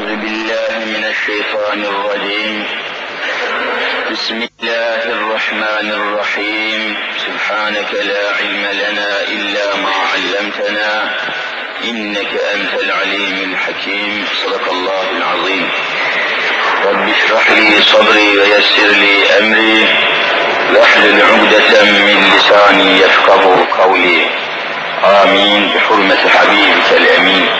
أعوذ 0.00 0.16
بالله 0.16 0.68
من 0.86 1.04
الشيطان 1.04 1.84
الرجيم. 1.84 2.64
بسم 4.12 4.34
الله 4.34 5.04
الرحمن 5.04 5.92
الرحيم. 5.92 6.96
سبحانك 7.26 7.94
لا 7.94 8.22
علم 8.38 8.64
لنا 8.72 9.20
إلا 9.22 9.76
ما 9.76 9.92
علمتنا. 10.12 11.14
إنك 11.84 12.32
أنت 12.54 12.82
العليم 12.82 13.52
الحكيم. 13.52 14.26
صدق 14.44 14.72
الله 14.72 15.10
العظيم. 15.16 15.68
رب 16.86 17.08
اشرح 17.08 17.50
لي 17.50 17.82
صدري 17.82 18.38
ويسر 18.38 18.90
لي 19.02 19.38
أمري. 19.38 19.88
واحلل 20.74 21.22
عقدة 21.22 21.82
من 21.84 22.32
لساني 22.36 23.00
يفقه 23.00 23.66
قولي. 23.78 24.26
آمين. 25.04 25.70
بحرمة 25.74 26.28
حبيبك 26.28 26.88
الأمين. 26.90 27.59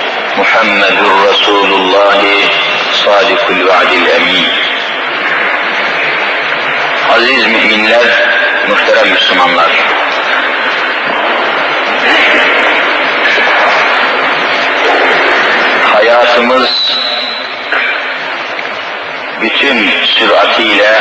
محمد 0.38 0.98
رسول 1.28 1.70
الله 1.72 2.20
صادق 3.04 3.44
الوعد 3.50 3.92
الأمين 3.92 4.46
Aziz 7.16 7.46
müminler, 7.46 8.04
muhterem 8.68 9.12
Müslümanlar. 9.12 9.70
Hayatımız 15.92 16.98
bütün 19.40 19.90
süratiyle 19.90 21.00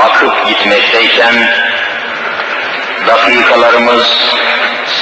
akıp 0.00 0.46
gitmekteyken 0.46 1.34
dakikalarımız, 3.06 4.34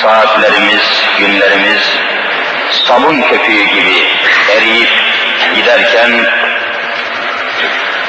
saatlerimiz, 0.01 1.03
günlerimiz 1.19 1.81
sabun 2.87 3.21
köpüğü 3.21 3.63
gibi 3.63 4.07
eriyip 4.57 4.89
giderken 5.55 6.11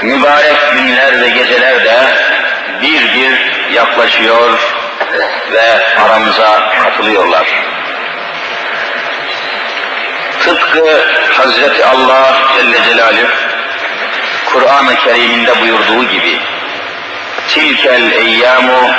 mübarek 0.03 0.73
günler 0.73 1.21
ve 1.21 1.29
geceler 1.29 1.85
de 1.85 1.97
bir 2.83 3.15
bir 3.15 3.51
yaklaşıyor 3.75 4.59
ve 5.53 5.87
aramıza 5.97 6.73
katılıyorlar. 6.83 7.47
Tıpkı 10.45 11.05
Hazreti 11.33 11.85
Allah 11.85 12.39
Celle 12.57 12.79
Celaluhu 12.85 13.31
Kur'an-ı 14.47 14.97
Kerim'inde 14.97 15.61
buyurduğu 15.61 16.05
gibi 16.05 16.39
tilkel 17.49 18.13
eyyamu 18.13 18.91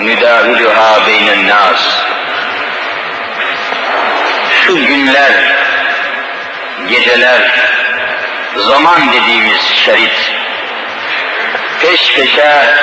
nüdaviluha 0.00 1.06
beynen 1.06 1.48
nas 1.48 2.03
şu 4.66 4.86
günler, 4.86 5.32
geceler, 6.88 7.40
zaman 8.56 9.12
dediğimiz 9.12 9.62
şerit 9.84 10.32
peş 11.80 12.14
peşe 12.14 12.74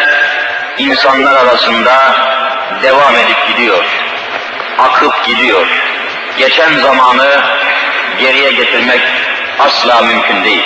insanlar 0.77 1.35
arasında 1.35 2.15
devam 2.83 3.15
edip 3.15 3.47
gidiyor. 3.47 3.85
Akıp 4.77 5.25
gidiyor. 5.25 5.67
Geçen 6.37 6.73
zamanı 6.73 7.41
geriye 8.19 8.51
getirmek 8.51 9.01
asla 9.59 10.01
mümkün 10.01 10.43
değil. 10.43 10.65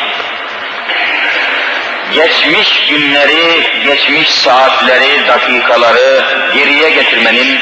Geçmiş 2.12 2.88
günleri, 2.90 3.64
geçmiş 3.86 4.30
saatleri, 4.30 5.28
dakikaları 5.28 6.26
geriye 6.54 6.90
getirmenin 6.90 7.60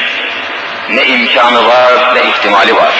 ne 0.90 1.06
imkanı 1.06 1.68
var 1.68 2.14
ne 2.14 2.28
ihtimali 2.28 2.76
var. 2.76 2.94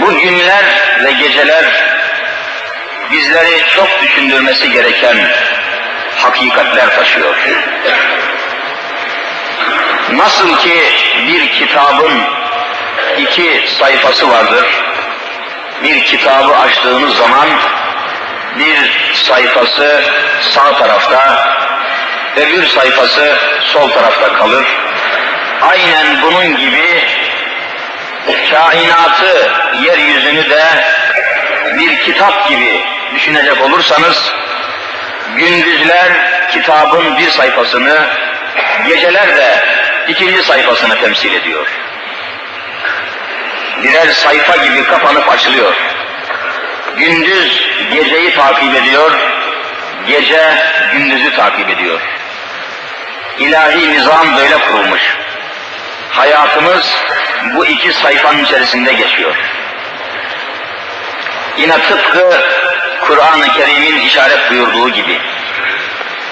Bu 0.00 0.18
günler 0.18 0.64
ve 1.04 1.12
geceler 1.12 1.64
bizleri 3.12 3.62
çok 3.76 4.02
düşündürmesi 4.02 4.72
gereken 4.72 5.16
hakikatler 6.16 6.96
taşıyor. 6.96 7.34
Nasıl 10.12 10.56
ki 10.56 10.82
bir 11.28 11.52
kitabın 11.52 12.12
iki 13.18 13.64
sayfası 13.78 14.30
vardır. 14.30 14.66
Bir 15.82 16.04
kitabı 16.04 16.56
açtığınız 16.56 17.16
zaman 17.16 17.48
bir 18.58 18.90
sayfası 19.14 20.02
sağ 20.40 20.78
tarafta 20.78 21.46
ve 22.36 22.52
bir 22.52 22.66
sayfası 22.66 23.38
sol 23.60 23.90
tarafta 23.90 24.32
kalır. 24.32 24.64
Aynen 25.62 26.22
bunun 26.22 26.56
gibi 26.56 27.04
kainatı, 28.26 29.50
yeryüzünü 29.82 30.50
de 30.50 30.64
bir 31.78 31.98
kitap 31.98 32.48
gibi 32.48 32.84
düşünecek 33.14 33.62
olursanız, 33.62 34.32
gündüzler 35.36 36.12
kitabın 36.50 37.18
bir 37.18 37.30
sayfasını, 37.30 38.06
geceler 38.86 39.36
de 39.36 39.64
ikinci 40.08 40.42
sayfasını 40.42 41.00
temsil 41.00 41.34
ediyor. 41.34 41.66
Birer 43.82 44.08
sayfa 44.08 44.56
gibi 44.56 44.84
kapanıp 44.84 45.28
açılıyor. 45.32 45.74
Gündüz 46.96 47.70
geceyi 47.92 48.34
takip 48.34 48.74
ediyor, 48.74 49.12
gece 50.06 50.54
gündüzü 50.92 51.36
takip 51.36 51.70
ediyor. 51.70 52.00
İlahi 53.38 53.92
nizam 53.92 54.36
böyle 54.36 54.58
kurulmuş. 54.58 54.79
Hayatımız 56.10 56.86
bu 57.54 57.66
iki 57.66 57.92
sayfanın 57.92 58.44
içerisinde 58.44 58.92
geçiyor. 58.92 59.36
Yine 61.58 61.72
tıpkı 61.72 62.40
Kur'an-ı 63.00 63.52
Kerim'in 63.52 64.00
işaret 64.00 64.50
buyurduğu 64.50 64.88
gibi 64.88 65.20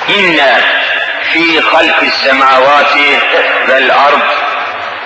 İnne 0.09 0.61
fi 1.23 1.61
halqis 1.61 2.15
semavati 2.15 3.19
vel 3.69 3.95
ard 3.95 4.23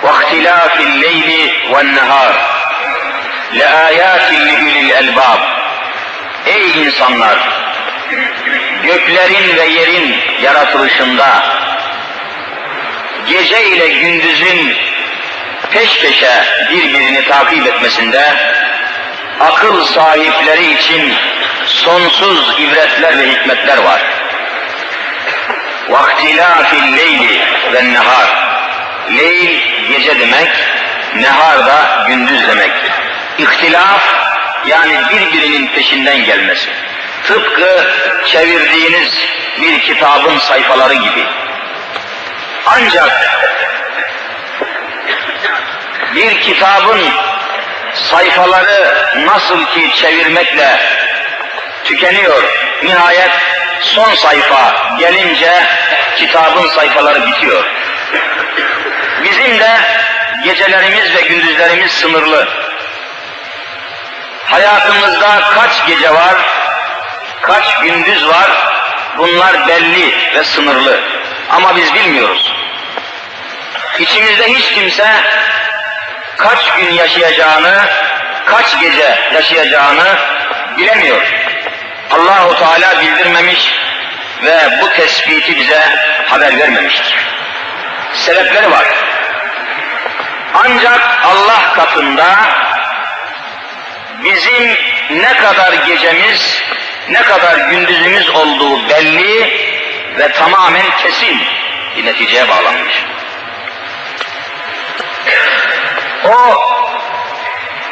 ve 0.05 0.09
ihtilafil 0.25 1.03
leyli 1.03 1.53
ven 1.73 1.97
nehar 1.97 2.33
le 3.59 3.69
ayatin 3.69 4.47
li 4.47 4.53
ulil 4.53 4.91
elbab 4.91 5.41
Ey 6.47 6.83
insanlar! 6.83 7.39
Göklerin 8.83 9.57
ve 9.57 9.67
yerin 9.67 10.17
yaratılışında 10.43 11.27
gece 13.27 13.65
ile 13.65 13.89
gündüzün 13.89 14.77
peş 15.71 16.01
peşe 16.01 16.45
birbirini 16.71 17.25
takip 17.25 17.67
etmesinde 17.67 18.23
akıl 19.41 19.85
sahipleri 19.85 20.73
için 20.73 21.13
sonsuz 21.67 22.55
ibretler 22.61 23.19
ve 23.19 23.33
hikmetler 23.33 23.79
var. 23.79 24.03
Leyli 26.97 27.41
ve 27.73 27.93
nehar. 27.93 28.43
Leyl 29.17 29.61
gece 29.89 30.21
demek, 30.21 30.49
nehar 31.17 31.67
da 31.67 32.05
gündüz 32.09 32.49
demek. 32.49 32.73
İhtilaf 33.39 34.03
yani 34.67 34.95
birbirinin 35.13 35.67
peşinden 35.67 36.25
gelmesi. 36.25 36.69
Tıpkı 37.25 37.91
çevirdiğiniz 38.27 39.19
bir 39.61 39.81
kitabın 39.81 40.39
sayfaları 40.39 40.95
gibi. 40.95 41.27
Ancak 42.67 43.11
bir 46.15 46.41
kitabın 46.41 47.01
sayfaları 47.95 48.95
nasıl 49.27 49.67
ki 49.67 49.91
çevirmekle 49.95 50.81
tükeniyor, 51.85 52.43
nihayet 52.83 53.31
son 53.81 54.15
sayfa 54.15 54.75
gelince 54.99 55.53
kitabın 56.17 56.69
sayfaları 56.69 57.27
bitiyor. 57.27 57.65
Bizim 59.25 59.59
de 59.59 59.71
gecelerimiz 60.45 61.15
ve 61.15 61.21
gündüzlerimiz 61.21 61.93
sınırlı. 61.93 62.49
Hayatımızda 64.47 65.41
kaç 65.55 65.87
gece 65.87 66.15
var, 66.15 66.35
kaç 67.43 67.81
gündüz 67.81 68.29
var, 68.29 68.51
bunlar 69.19 69.69
belli 69.69 70.35
ve 70.35 70.45
sınırlı. 70.45 71.01
Ama 71.51 71.77
biz 71.77 71.95
bilmiyoruz. 71.95 72.53
İçimizde 73.99 74.49
hiç 74.55 74.73
kimse 74.73 75.07
kaç 76.37 76.73
gün 76.73 76.93
yaşayacağını 76.93 77.89
kaç 78.47 78.81
gece 78.81 79.19
yaşayacağını 79.35 80.19
bilemiyor. 80.77 81.23
Allahu 82.11 82.59
Teala 82.59 83.01
bildirmemiş 83.01 83.75
ve 84.45 84.81
bu 84.81 84.91
tespiti 84.91 85.57
bize 85.57 85.81
haber 86.29 86.59
vermemiştir. 86.59 87.17
Sebepleri 88.15 88.71
var. 88.71 88.85
Ancak 90.55 91.19
Allah 91.25 91.73
katında 91.75 92.37
bizim 94.25 94.77
ne 95.11 95.37
kadar 95.37 95.73
gecemiz, 95.73 96.63
ne 97.10 97.22
kadar 97.22 97.58
gündüzümüz 97.58 98.30
olduğu 98.30 98.90
belli 98.90 99.68
ve 100.18 100.32
tamamen 100.32 100.86
kesin 101.04 101.42
bir 101.98 102.06
neticeye 102.06 102.50
bağlanmış. 102.50 103.04
O 106.26 106.62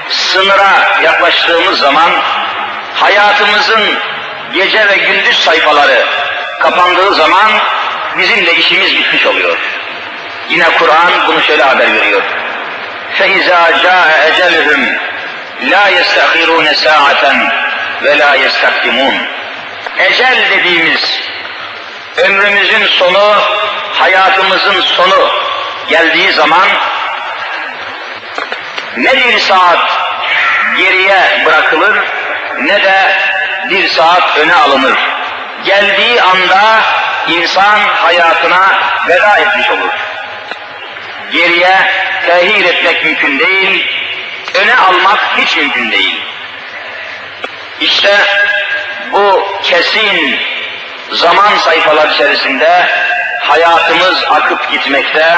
sınıra 0.09 0.99
yaklaştığımız 1.03 1.79
zaman 1.79 2.11
hayatımızın 2.93 3.99
gece 4.53 4.87
ve 4.89 4.97
gündüz 4.97 5.43
sayfaları 5.43 6.05
kapandığı 6.59 7.13
zaman 7.13 7.51
bizim 8.17 8.45
de 8.45 8.55
işimiz 8.55 8.97
bitmiş 8.97 9.25
oluyor. 9.25 9.57
Yine 10.49 10.65
Kur'an 10.79 11.11
bunu 11.27 11.41
şöyle 11.41 11.63
haber 11.63 11.93
veriyor. 11.93 12.21
فَاِذَا 13.19 13.61
جَاءَ 13.83 14.09
اَجَلُهُمْ 14.27 14.81
لَا 15.71 15.83
يَسْتَخِرُونَ 15.97 16.67
سَاعَةً 16.83 17.23
ve 18.02 18.18
la 18.18 18.34
yestakdimun. 18.34 19.14
Ecel 19.98 20.36
dediğimiz 20.50 21.20
ömrümüzün 22.16 22.86
sonu, 22.86 23.34
hayatımızın 23.92 24.80
sonu 24.80 25.30
geldiği 25.88 26.32
zaman 26.32 26.68
ne 28.96 29.12
bir 29.16 29.38
saat 29.38 29.90
geriye 30.76 31.42
bırakılır 31.46 32.04
ne 32.60 32.82
de 32.82 33.12
bir 33.70 33.88
saat 33.88 34.38
öne 34.38 34.54
alınır. 34.54 34.98
Geldiği 35.64 36.22
anda 36.22 36.82
insan 37.28 37.78
hayatına 37.78 38.78
veda 39.08 39.38
etmiş 39.38 39.70
olur. 39.70 39.90
Geriye 41.32 41.76
tehir 42.26 42.64
etmek 42.64 43.04
mümkün 43.04 43.38
değil, 43.38 43.86
öne 44.54 44.76
almak 44.76 45.20
hiç 45.36 45.56
mümkün 45.56 45.90
değil. 45.90 46.20
İşte 47.80 48.16
bu 49.12 49.46
kesin 49.62 50.40
zaman 51.12 51.56
sayfalar 51.58 52.08
içerisinde 52.08 52.86
hayatımız 53.40 54.24
akıp 54.30 54.70
gitmekte 54.70 55.36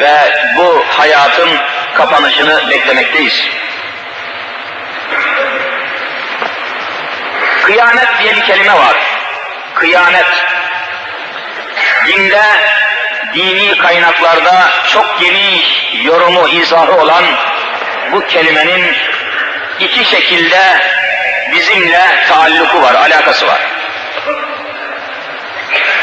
ve 0.00 0.14
bu 0.56 0.84
hayatın 0.98 1.50
kapanışını 1.94 2.70
beklemekteyiz. 2.70 3.44
Kıyamet 7.62 8.08
diye 8.22 8.36
bir 8.36 8.42
kelime 8.42 8.74
var. 8.74 8.96
Kıyamet. 9.74 10.26
Dinde, 12.06 12.42
dini 13.34 13.78
kaynaklarda 13.78 14.70
çok 14.92 15.20
geniş 15.20 15.94
yorumu, 16.04 16.48
izahı 16.48 16.92
olan 16.92 17.24
bu 18.12 18.26
kelimenin 18.26 18.96
iki 19.80 20.04
şekilde 20.04 20.60
bizimle 21.52 22.00
taalluku 22.28 22.82
var, 22.82 22.94
alakası 22.94 23.46
var. 23.46 23.60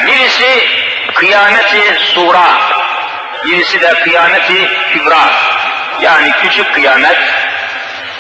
Birisi 0.07 0.67
kıyameti 1.13 1.81
sura, 1.99 2.47
birisi 3.45 3.81
de 3.81 3.93
kıyameti 3.93 4.69
kübra. 4.93 5.33
Yani 6.01 6.31
küçük 6.41 6.73
kıyamet 6.73 7.17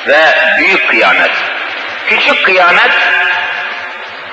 ve 0.07 0.19
büyük 0.57 0.89
kıyamet. 0.89 1.31
Küçük 2.07 2.45
kıyamet 2.45 2.91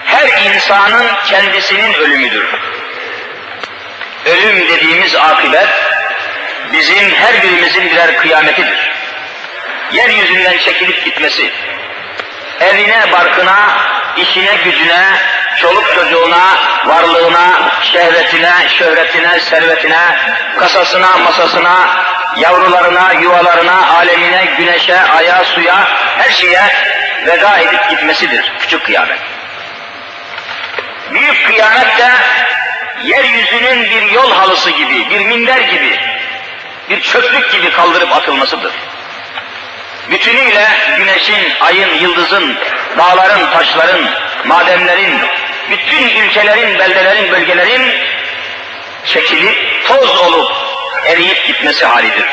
her 0.05 0.45
insanın 0.45 1.07
kendisinin 1.27 1.95
ölümüdür. 1.95 2.47
Ölüm 4.27 4.69
dediğimiz 4.69 5.15
akıbet 5.15 5.69
bizim 6.73 7.11
her 7.11 7.43
birimizin 7.43 7.91
birer 7.91 8.17
kıyametidir. 8.17 8.91
Yeryüzünden 9.93 10.59
çekilip 10.59 11.05
gitmesi, 11.05 11.51
evine, 12.61 13.13
barkına, 13.13 13.57
işine, 14.17 14.57
gücüne, 14.65 15.05
çoluk 15.57 15.95
çocuğuna, 15.95 16.57
varlığına, 16.87 17.71
şehvetine, 17.83 18.69
şöhretine, 18.69 19.41
servetine, 19.41 20.17
kasasına, 20.59 21.17
masasına, 21.17 22.05
yavrularına, 22.37 23.13
yuvalarına, 23.13 23.89
alemine, 23.97 24.45
güneşe, 24.59 25.01
aya, 25.03 25.45
suya, 25.45 25.89
her 26.19 26.31
şeye 26.31 26.63
veda 27.27 27.59
edip 27.59 27.91
gitmesidir 27.91 28.53
küçük 28.59 28.85
kıyamet. 28.85 29.19
Büyük 31.13 31.47
kıyamet 31.47 31.99
de 31.99 32.11
yeryüzünün 33.03 33.91
bir 33.91 34.03
yol 34.03 34.33
halısı 34.33 34.71
gibi, 34.71 35.11
bir 35.11 35.27
minder 35.27 35.61
gibi, 35.61 36.01
bir 36.91 37.01
çöplük 37.01 37.51
gibi 37.51 37.71
kaldırıp 37.71 38.17
atılmasıdır. 38.17 38.73
Bütünüyle 40.11 40.69
güneşin, 40.97 41.61
ayın, 41.61 41.95
yıldızın, 41.95 42.57
dağların, 42.99 43.51
taşların, 43.51 44.01
madenlerin, 44.45 45.21
bütün 45.71 46.09
ülkelerin, 46.09 46.79
beldelerin, 46.79 47.33
bölgelerin 47.33 47.95
çekilip 49.05 49.87
toz 49.89 50.19
olup 50.19 50.53
eriyip 51.07 51.47
gitmesi 51.47 51.87
halidir. 51.87 52.27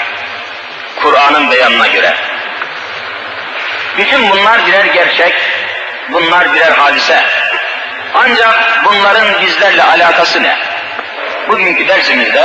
Kur'an'ın 1.02 1.52
beyanına 1.52 1.88
göre. 1.88 2.14
Bütün 3.98 4.30
bunlar 4.30 4.66
birer 4.68 4.86
gerçek, 4.86 5.34
bunlar 6.10 6.54
birer 6.54 6.72
hadise. 6.72 7.24
Ancak 8.14 8.84
bunların 8.86 9.42
bizlerle 9.42 9.84
alakası 9.84 10.44
ne? 10.44 10.58
Bugünkü 11.48 11.88
dersimizde 11.88 12.44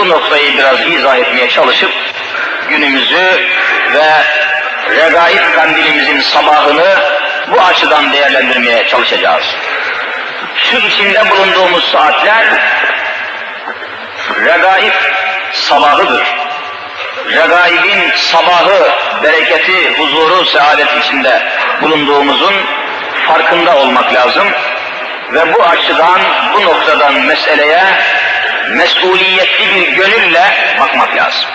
bu 0.00 0.08
noktayı 0.08 0.58
biraz 0.58 0.86
izah 0.86 1.16
etmeye 1.16 1.48
çalışıp 1.48 1.90
günümüzü 2.68 3.48
ve 3.94 4.06
regaib 4.96 5.54
kandilimizin 5.54 6.20
sabahını 6.20 6.96
bu 7.50 7.60
açıdan 7.60 8.12
değerlendirmeye 8.12 8.86
çalışacağız. 8.86 9.44
Şu 10.56 10.78
içinde 10.78 11.30
bulunduğumuz 11.30 11.92
saatler 11.92 12.44
regaib 14.44 14.92
sabahıdır. 15.52 16.26
Regaibin 17.26 18.10
sabahı, 18.16 18.90
bereketi, 19.22 19.98
huzuru, 19.98 20.44
saadet 20.44 21.04
içinde 21.04 21.42
bulunduğumuzun 21.82 22.54
farkında 23.26 23.76
olmak 23.76 24.14
lazım. 24.14 24.46
Ve 25.32 25.54
bu 25.54 25.62
açıdan, 25.62 26.20
bu 26.54 26.62
noktadan 26.62 27.14
meseleye 27.14 27.82
mesuliyetli 28.70 29.74
bir 29.74 29.88
gönülle 29.88 30.76
bakmak 30.80 31.16
lazım. 31.16 31.50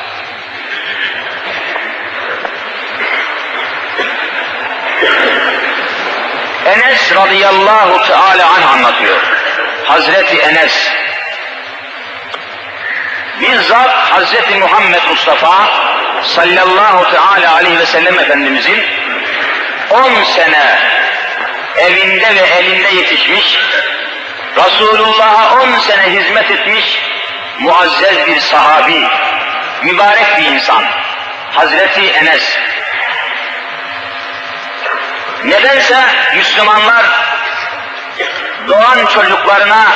Enes 6.65 7.15
radıyallahu 7.15 8.07
teala 8.07 8.49
anh 8.49 8.73
anlatıyor. 8.73 9.17
Hazreti 9.85 10.37
Enes 10.37 10.91
bizzat 13.41 13.89
Hazreti 13.89 14.55
Muhammed 14.55 15.03
Mustafa 15.09 15.67
sallallahu 16.23 17.11
teala 17.11 17.55
aleyhi 17.55 17.79
ve 17.79 17.85
sellem 17.85 18.19
Efendimizin 18.19 18.83
10 19.89 20.23
sene 20.23 20.79
evinde 21.77 22.35
ve 22.35 22.39
elinde 22.39 22.95
yetişmiş, 22.95 23.59
Resulullah'a 24.55 25.61
10 25.61 25.79
sene 25.79 26.03
hizmet 26.03 26.51
etmiş 26.51 27.01
muazzez 27.59 28.27
bir 28.27 28.39
sahabi, 28.39 29.07
mübarek 29.83 30.37
bir 30.37 30.45
insan. 30.45 30.83
Hazreti 31.51 32.11
Enes 32.11 32.57
Nedense 35.43 35.97
Müslümanlar 36.35 37.05
doğan 38.67 39.05
çocuklarına 39.05 39.91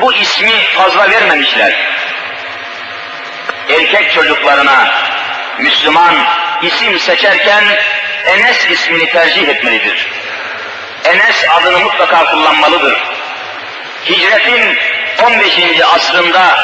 bu 0.00 0.12
ismi 0.14 0.60
fazla 0.76 1.10
vermemişler. 1.10 1.72
Erkek 3.68 4.12
çocuklarına 4.12 4.88
Müslüman 5.58 6.14
isim 6.62 6.98
seçerken 6.98 7.64
Enes 8.24 8.70
ismini 8.70 9.10
tercih 9.10 9.48
etmelidir. 9.48 10.06
Enes 11.04 11.44
adını 11.48 11.78
mutlaka 11.78 12.24
kullanmalıdır. 12.24 13.02
Hicretin 14.04 14.78
15. 15.24 15.80
asrında 15.94 16.58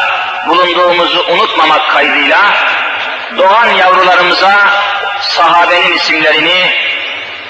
bulunduğumuzu 0.48 1.24
unutmamak 1.28 1.90
kaydıyla 1.90 2.38
doğan 3.38 3.68
yavrularımıza 3.68 4.68
sahabenin 5.20 5.92
isimlerini 5.92 6.72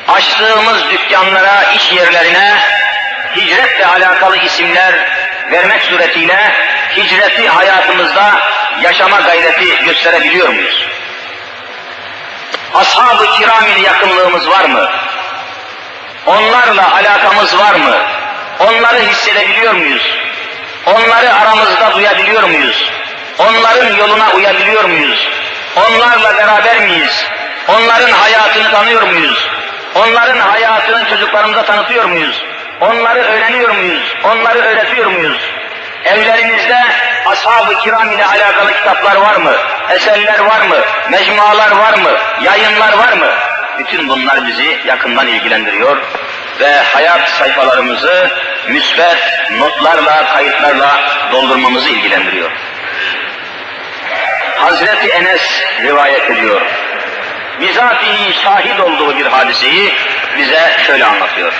açtığımız 0.09 0.91
dükkanlara, 0.91 1.63
iş 1.77 1.93
yerlerine 1.93 2.57
hicretle 3.37 3.87
alakalı 3.87 4.37
isimler 4.37 4.95
vermek 5.51 5.83
suretiyle 5.83 6.53
hicreti 6.97 7.49
hayatımızda 7.49 8.41
yaşama 8.81 9.21
gayreti 9.21 9.85
gösterebiliyor 9.85 10.49
muyuz? 10.49 10.87
Ashab-ı 12.75 13.31
kiram 13.39 13.83
yakınlığımız 13.83 14.49
var 14.49 14.65
mı? 14.65 14.91
Onlarla 16.27 16.95
alakamız 16.95 17.59
var 17.59 17.75
mı? 17.75 18.20
Onları 18.61 18.99
hissedebiliyor 18.99 19.75
muyuz? 19.75 20.15
Onları 20.87 21.35
aramızda 21.35 21.93
duyabiliyor 21.95 22.43
muyuz? 22.43 22.91
Onların 23.39 23.97
yoluna 23.97 24.31
uyabiliyor 24.33 24.85
muyuz? 24.85 25.29
Onlarla 25.77 26.37
beraber 26.37 26.81
miyiz? 26.81 27.27
Onların 27.69 28.11
hayatını 28.11 28.71
tanıyor 28.71 29.03
muyuz? 29.03 29.49
Onların 29.95 30.39
hayatını 30.39 31.09
çocuklarımıza 31.09 31.65
tanıtıyor 31.65 32.05
muyuz? 32.05 32.43
Onları 32.81 33.21
öğreniyor 33.21 33.71
muyuz? 33.71 34.15
Onları 34.25 34.59
öğretiyor 34.59 35.07
muyuz? 35.07 35.51
Evlerinizde 36.05 36.79
ashab-ı 37.27 37.79
kiram 37.79 38.13
ile 38.13 38.27
alakalı 38.27 38.73
kitaplar 38.73 39.17
var 39.17 39.37
mı? 39.37 39.53
Eserler 39.91 40.39
var 40.41 40.61
mı? 40.61 40.77
Mecmualar 41.11 41.71
var 41.71 41.95
mı? 41.99 42.11
Yayınlar 42.43 42.93
var 42.93 43.13
mı? 43.13 43.29
Bütün 43.79 44.09
bunlar 44.09 44.47
bizi 44.47 44.81
yakından 44.87 45.27
ilgilendiriyor 45.27 45.97
ve 46.61 46.83
hayat 46.83 47.29
sayfalarımızı 47.29 48.31
müsbet 48.69 49.51
notlarla, 49.59 50.35
kayıtlarla 50.35 51.01
doldurmamızı 51.33 51.89
ilgilendiriyor. 51.89 52.51
Hazreti 54.57 55.09
Enes 55.09 55.63
rivayet 55.83 56.31
ediyor. 56.31 56.61
Bizatihi 57.61 58.35
şahit 58.43 58.81
olduğu 58.81 59.19
bir 59.19 59.27
hadiseyi 59.27 59.95
bize 60.39 60.73
şöyle 60.87 61.05
anlatıyor. 61.05 61.53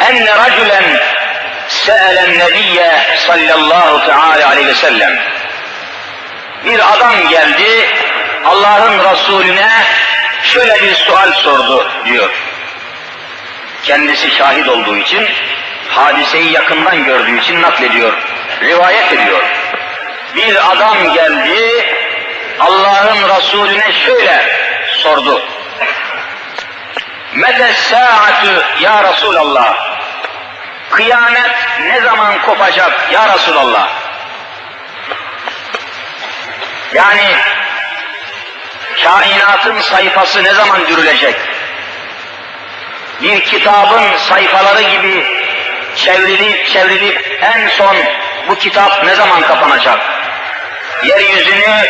enne 0.00 0.36
raculen 0.36 0.84
se'elen 1.68 2.38
nebiyye 2.38 2.92
sallallahu 3.26 4.06
teala 4.06 4.48
aleyhi 4.48 4.68
ve 4.68 4.74
sellem 4.74 5.18
bir 6.64 6.80
adam 6.92 7.28
geldi 7.28 7.88
Allah'ın 8.46 8.98
Resulüne 9.12 9.68
şöyle 10.42 10.82
bir 10.82 10.94
sual 10.94 11.32
sordu 11.32 11.90
diyor. 12.04 12.30
Kendisi 13.82 14.30
şahit 14.30 14.68
olduğu 14.68 14.96
için, 14.96 15.28
hadiseyi 15.88 16.52
yakından 16.52 17.04
gördüğü 17.04 17.38
için 17.38 17.62
naklediyor, 17.62 18.12
rivayet 18.62 19.12
ediyor. 19.12 19.42
Bir 20.36 20.72
adam 20.72 21.14
geldi, 21.14 21.86
Allah'ın 22.60 23.36
Resulüne 23.36 23.92
şöyle 23.92 24.46
sordu. 24.92 25.42
Mete 27.34 27.72
saatü 27.72 28.62
ya 28.80 29.04
Resulallah. 29.04 29.74
Kıyamet 30.90 31.50
ne 31.80 32.00
zaman 32.00 32.42
kopacak 32.42 33.12
ya 33.12 33.34
Resulallah? 33.34 33.88
Yani 36.92 37.36
kainatın 39.04 39.80
sayfası 39.80 40.44
ne 40.44 40.54
zaman 40.54 40.86
dürülecek? 40.86 41.36
Bir 43.22 43.40
kitabın 43.40 44.16
sayfaları 44.16 44.82
gibi 44.82 45.26
çevrilip 45.96 46.66
çevrilip 46.68 47.38
en 47.42 47.68
son 47.68 47.96
bu 48.48 48.54
kitap 48.54 49.04
ne 49.04 49.14
zaman 49.14 49.42
kapanacak? 49.42 49.98
Yeryüzünü, 51.02 51.86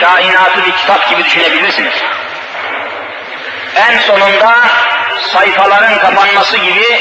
kainatı 0.00 0.66
bir 0.66 0.72
kitap 0.72 1.10
gibi 1.10 1.24
düşünebilirsiniz. 1.24 1.94
En 3.76 3.98
sonunda 3.98 4.54
sayfaların 5.32 5.98
kapanması 5.98 6.56
gibi 6.56 7.00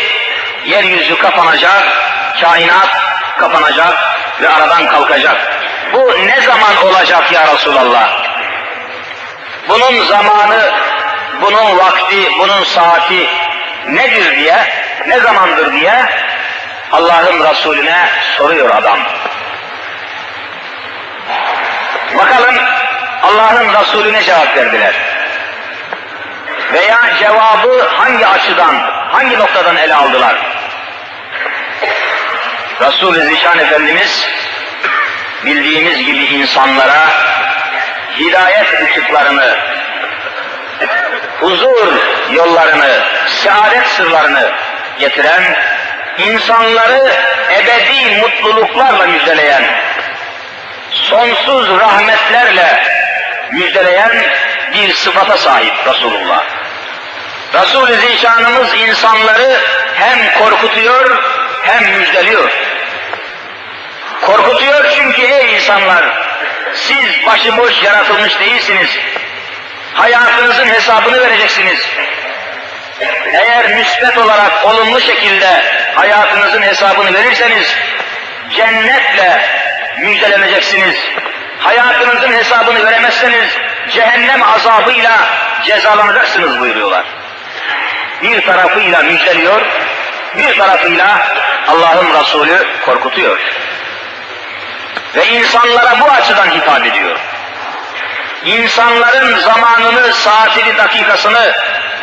yeryüzü 0.65 1.17
kapanacak, 1.17 1.83
kainat 2.41 2.89
kapanacak 3.39 3.97
ve 4.41 4.49
aradan 4.49 4.87
kalkacak. 4.87 5.37
Bu 5.93 6.15
ne 6.25 6.41
zaman 6.41 6.77
olacak 6.85 7.31
ya 7.31 7.53
Resulallah? 7.53 8.18
Bunun 9.67 10.05
zamanı, 10.05 10.71
bunun 11.41 11.77
vakti, 11.77 12.31
bunun 12.39 12.63
saati 12.63 13.29
nedir 13.87 14.35
diye, 14.35 14.57
ne 15.07 15.19
zamandır 15.19 15.73
diye 15.73 16.05
Allah'ın 16.91 17.49
Resulüne 17.49 18.09
soruyor 18.37 18.75
adam. 18.75 18.99
Bakalım 22.17 22.55
Allah'ın 23.23 23.73
Resulüne 23.81 24.23
cevap 24.23 24.57
verdiler. 24.57 24.93
Veya 26.73 26.99
cevabı 27.19 27.89
hangi 27.97 28.27
açıdan, 28.27 28.75
hangi 29.11 29.39
noktadan 29.39 29.77
ele 29.77 29.95
aldılar? 29.95 30.35
Resul-i 32.81 33.21
Zişan 33.21 33.59
Efendimiz 33.59 34.29
bildiğimiz 35.45 36.05
gibi 36.05 36.25
insanlara 36.25 37.07
hidayet 38.19 38.81
ışıklarını, 38.83 39.57
huzur 41.39 41.87
yollarını, 42.31 43.03
saadet 43.27 43.87
sırlarını 43.87 44.51
getiren, 44.99 45.55
insanları 46.17 47.11
ebedi 47.51 48.21
mutluluklarla 48.21 49.07
müjdeleyen, 49.07 49.63
sonsuz 50.91 51.69
rahmetlerle 51.79 52.83
müjdeleyen 53.51 54.11
bir 54.73 54.93
sıfata 54.93 55.37
sahip 55.37 55.73
Resulullah. 55.87 56.43
Resul-i 57.53 57.95
Zişanımız 57.95 58.73
insanları 58.73 59.57
hem 59.95 60.33
korkutuyor 60.39 61.23
hem 61.63 61.99
müjdeliyor. 61.99 62.49
Korkutuyor 64.21 64.91
çünkü 64.95 65.21
ey 65.21 65.55
insanlar, 65.55 66.28
siz 66.73 67.25
başıboş 67.25 67.83
yaratılmış 67.83 68.39
değilsiniz. 68.39 68.89
Hayatınızın 69.93 70.67
hesabını 70.67 71.21
vereceksiniz. 71.21 71.79
Eğer 73.33 73.75
müsbet 73.75 74.17
olarak 74.17 74.65
olumlu 74.65 75.01
şekilde 75.01 75.63
hayatınızın 75.95 76.61
hesabını 76.61 77.13
verirseniz 77.13 77.75
cennetle 78.49 79.45
müjdeleneceksiniz. 79.99 80.95
Hayatınızın 81.59 82.33
hesabını 82.33 82.85
veremezseniz 82.85 83.49
cehennem 83.89 84.43
azabıyla 84.43 85.19
cezalanacaksınız 85.63 86.59
buyuruyorlar. 86.59 87.05
Bir 88.23 88.41
tarafıyla 88.41 89.01
müjdeliyor, 89.01 89.61
bir 90.37 90.57
tarafıyla 90.57 91.27
Allah'ın 91.67 92.19
Resulü 92.19 92.67
korkutuyor. 92.85 93.39
Ve 95.15 95.27
insanlara 95.27 95.99
bu 95.99 96.11
açıdan 96.11 96.49
hitap 96.49 96.85
ediyor. 96.85 97.19
İnsanların 98.45 99.37
zamanını, 99.37 100.13
saatini, 100.13 100.77
dakikasını 100.77 101.53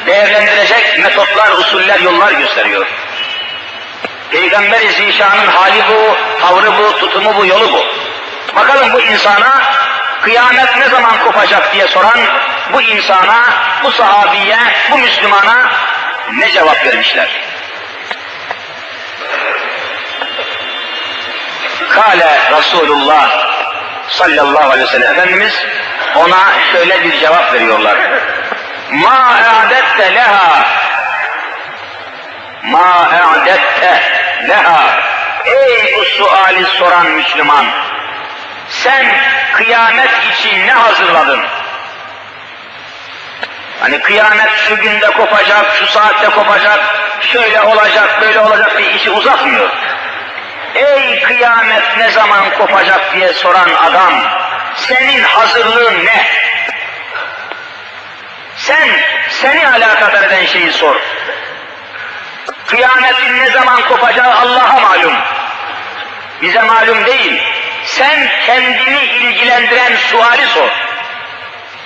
değerlendirecek 0.07 0.99
metotlar, 0.99 1.51
usuller, 1.51 2.01
yollar 2.01 2.33
gösteriyor. 2.33 2.87
Peygamber-i 4.31 4.93
Zişan'ın 4.93 5.47
hali 5.47 5.83
bu, 5.89 6.17
tavrı 6.41 6.79
bu, 6.79 6.99
tutumu 6.99 7.37
bu, 7.37 7.47
yolu 7.47 7.73
bu. 7.73 7.87
Bakalım 8.57 8.93
bu 8.93 9.01
insana 9.01 9.63
kıyamet 10.23 10.77
ne 10.77 10.89
zaman 10.89 11.19
kopacak 11.19 11.75
diye 11.75 11.89
soran 11.89 12.19
bu 12.73 12.83
insana, 12.83 13.45
bu 13.83 13.91
sahabiye, 13.91 14.59
bu 14.91 14.99
Müslümana 14.99 15.71
ne 16.33 16.51
cevap 16.51 16.87
vermişler? 16.87 17.29
Kale 21.97 22.39
Resulullah 22.59 23.29
sallallahu 24.09 24.71
aleyhi 24.71 24.89
ve 24.89 24.93
sellem 24.93 25.13
Efendimiz 25.13 25.67
ona 26.15 26.45
şöyle 26.73 27.05
bir 27.05 27.21
cevap 27.21 27.53
veriyorlar. 27.53 27.97
Ma 28.91 29.39
e'adette 29.41 30.15
leha 30.15 30.65
Ma 32.63 33.09
e'adette 33.13 34.03
leha 34.49 34.83
Ey 35.45 35.95
bu 35.97 36.05
suali 36.05 36.65
soran 36.65 37.07
Müslüman 37.07 37.67
sen 38.69 39.07
kıyamet 39.53 40.11
için 40.33 40.67
ne 40.67 40.73
hazırladın? 40.73 41.41
Hani 43.81 44.01
kıyamet 44.03 44.51
şu 44.69 44.77
günde 44.77 45.07
kopacak, 45.07 45.75
şu 45.79 45.87
saatte 45.87 46.31
kopacak, 46.31 46.81
şöyle 47.21 47.63
olacak, 47.63 48.21
böyle 48.21 48.41
olacak 48.41 48.79
diye 48.79 48.93
işi 48.93 49.11
uzatmıyor. 49.11 49.71
Ey 50.77 51.23
kıyamet 51.23 51.97
ne 51.99 52.11
zaman 52.11 52.51
kopacak 52.59 53.15
diye 53.15 53.33
soran 53.33 53.69
adam, 53.75 54.13
senin 54.75 55.23
hazırlığın 55.23 56.05
ne? 56.05 56.27
Sen, 58.57 58.89
seni 59.29 59.69
alakadar 59.69 60.23
eden 60.25 60.45
şeyi 60.47 60.73
sor. 60.73 60.97
Kıyametin 62.67 63.39
ne 63.39 63.51
zaman 63.51 63.83
kopacağı 63.89 64.35
Allah'a 64.35 64.81
malum. 64.81 65.15
Bize 66.43 66.63
malum 66.63 67.07
değil. 67.07 67.43
Sen 67.85 68.29
kendini 68.47 69.05
ilgilendiren 69.05 69.97
suali 69.97 70.47
sor. 70.47 70.69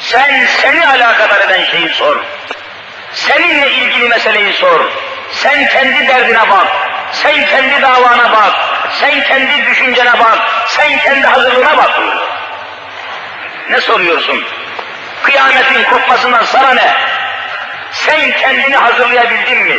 Sen 0.01 0.47
seni 0.47 0.87
alakadar 0.87 1.41
eden 1.41 1.65
şeyi 1.65 1.89
sor. 1.89 2.17
Seninle 3.13 3.71
ilgili 3.71 4.09
meseleyi 4.09 4.53
sor. 4.53 4.81
Sen 5.33 5.67
kendi 5.67 6.09
derdine 6.09 6.51
bak. 6.51 6.69
Sen 7.13 7.47
kendi 7.47 7.83
davana 7.83 8.33
bak. 8.33 8.53
Sen 9.01 9.23
kendi 9.23 9.67
düşüncene 9.67 10.19
bak. 10.19 10.39
Sen 10.67 10.99
kendi 10.99 11.27
hazırlığına 11.27 11.77
bak. 11.77 11.91
Ne 13.71 13.81
soruyorsun? 13.81 14.45
Kıyametin 15.23 15.85
kopmasından 15.85 16.45
sana 16.45 16.75
ne? 16.75 16.95
Sen 17.93 18.31
kendini 18.33 18.77
hazırlayabildin 18.77 19.59
mi? 19.59 19.77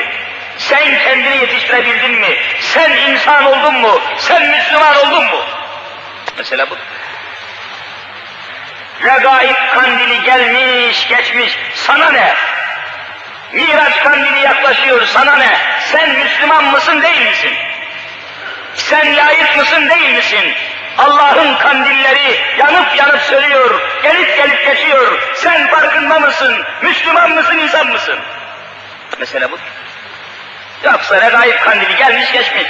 Sen 0.57 0.97
kendini 0.99 1.37
yetiştirebildin 1.37 2.11
mi? 2.11 2.37
Sen 2.59 2.91
insan 2.91 3.45
oldun 3.45 3.73
mu? 3.75 4.01
Sen 4.17 4.47
Müslüman 4.47 4.97
oldun 4.97 5.25
mu? 5.25 5.41
Mesela 6.37 6.69
bu. 6.69 6.77
Regaib 9.05 9.55
kandili 9.73 10.23
gelmiş, 10.23 11.07
geçmiş. 11.07 11.57
Sana 11.75 12.11
ne? 12.11 12.33
Miraç 13.53 14.03
kandili 14.03 14.39
yaklaşıyor, 14.39 15.05
sana 15.05 15.35
ne? 15.35 15.57
Sen 15.91 16.09
Müslüman 16.09 16.63
mısın, 16.65 17.01
değil 17.01 17.27
misin? 17.27 17.53
Sen 18.75 19.17
layık 19.17 19.57
mısın, 19.57 19.89
değil 19.89 20.15
misin? 20.15 20.53
Allah'ın 20.97 21.55
kandilleri 21.57 22.39
yanıp 22.57 22.95
yanıp 22.95 23.21
sönüyor, 23.21 23.81
gelip 24.03 24.37
gelip 24.37 24.65
geçiyor. 24.65 25.21
Sen 25.35 25.67
farkında 25.67 26.19
mısın? 26.19 26.65
Müslüman 26.81 27.31
mısın, 27.31 27.57
insan 27.57 27.87
mısın? 27.87 28.19
Mesela 29.19 29.51
bu. 29.51 29.57
Yoksa 30.83 31.21
regaib 31.21 31.59
kandili 31.63 31.95
gelmiş 31.95 32.31
geçmiş. 32.31 32.67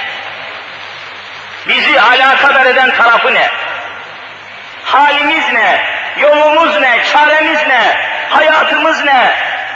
Bizi 1.68 2.02
alakadar 2.02 2.66
eden 2.66 2.92
tarafı 2.98 3.34
ne? 3.34 3.50
Halimiz 4.84 5.54
ne? 5.54 5.86
Yolumuz 6.18 6.82
ne? 6.82 7.04
Çaremiz 7.12 7.68
ne? 7.68 7.98
Hayatımız 8.30 9.04
ne? 9.04 9.34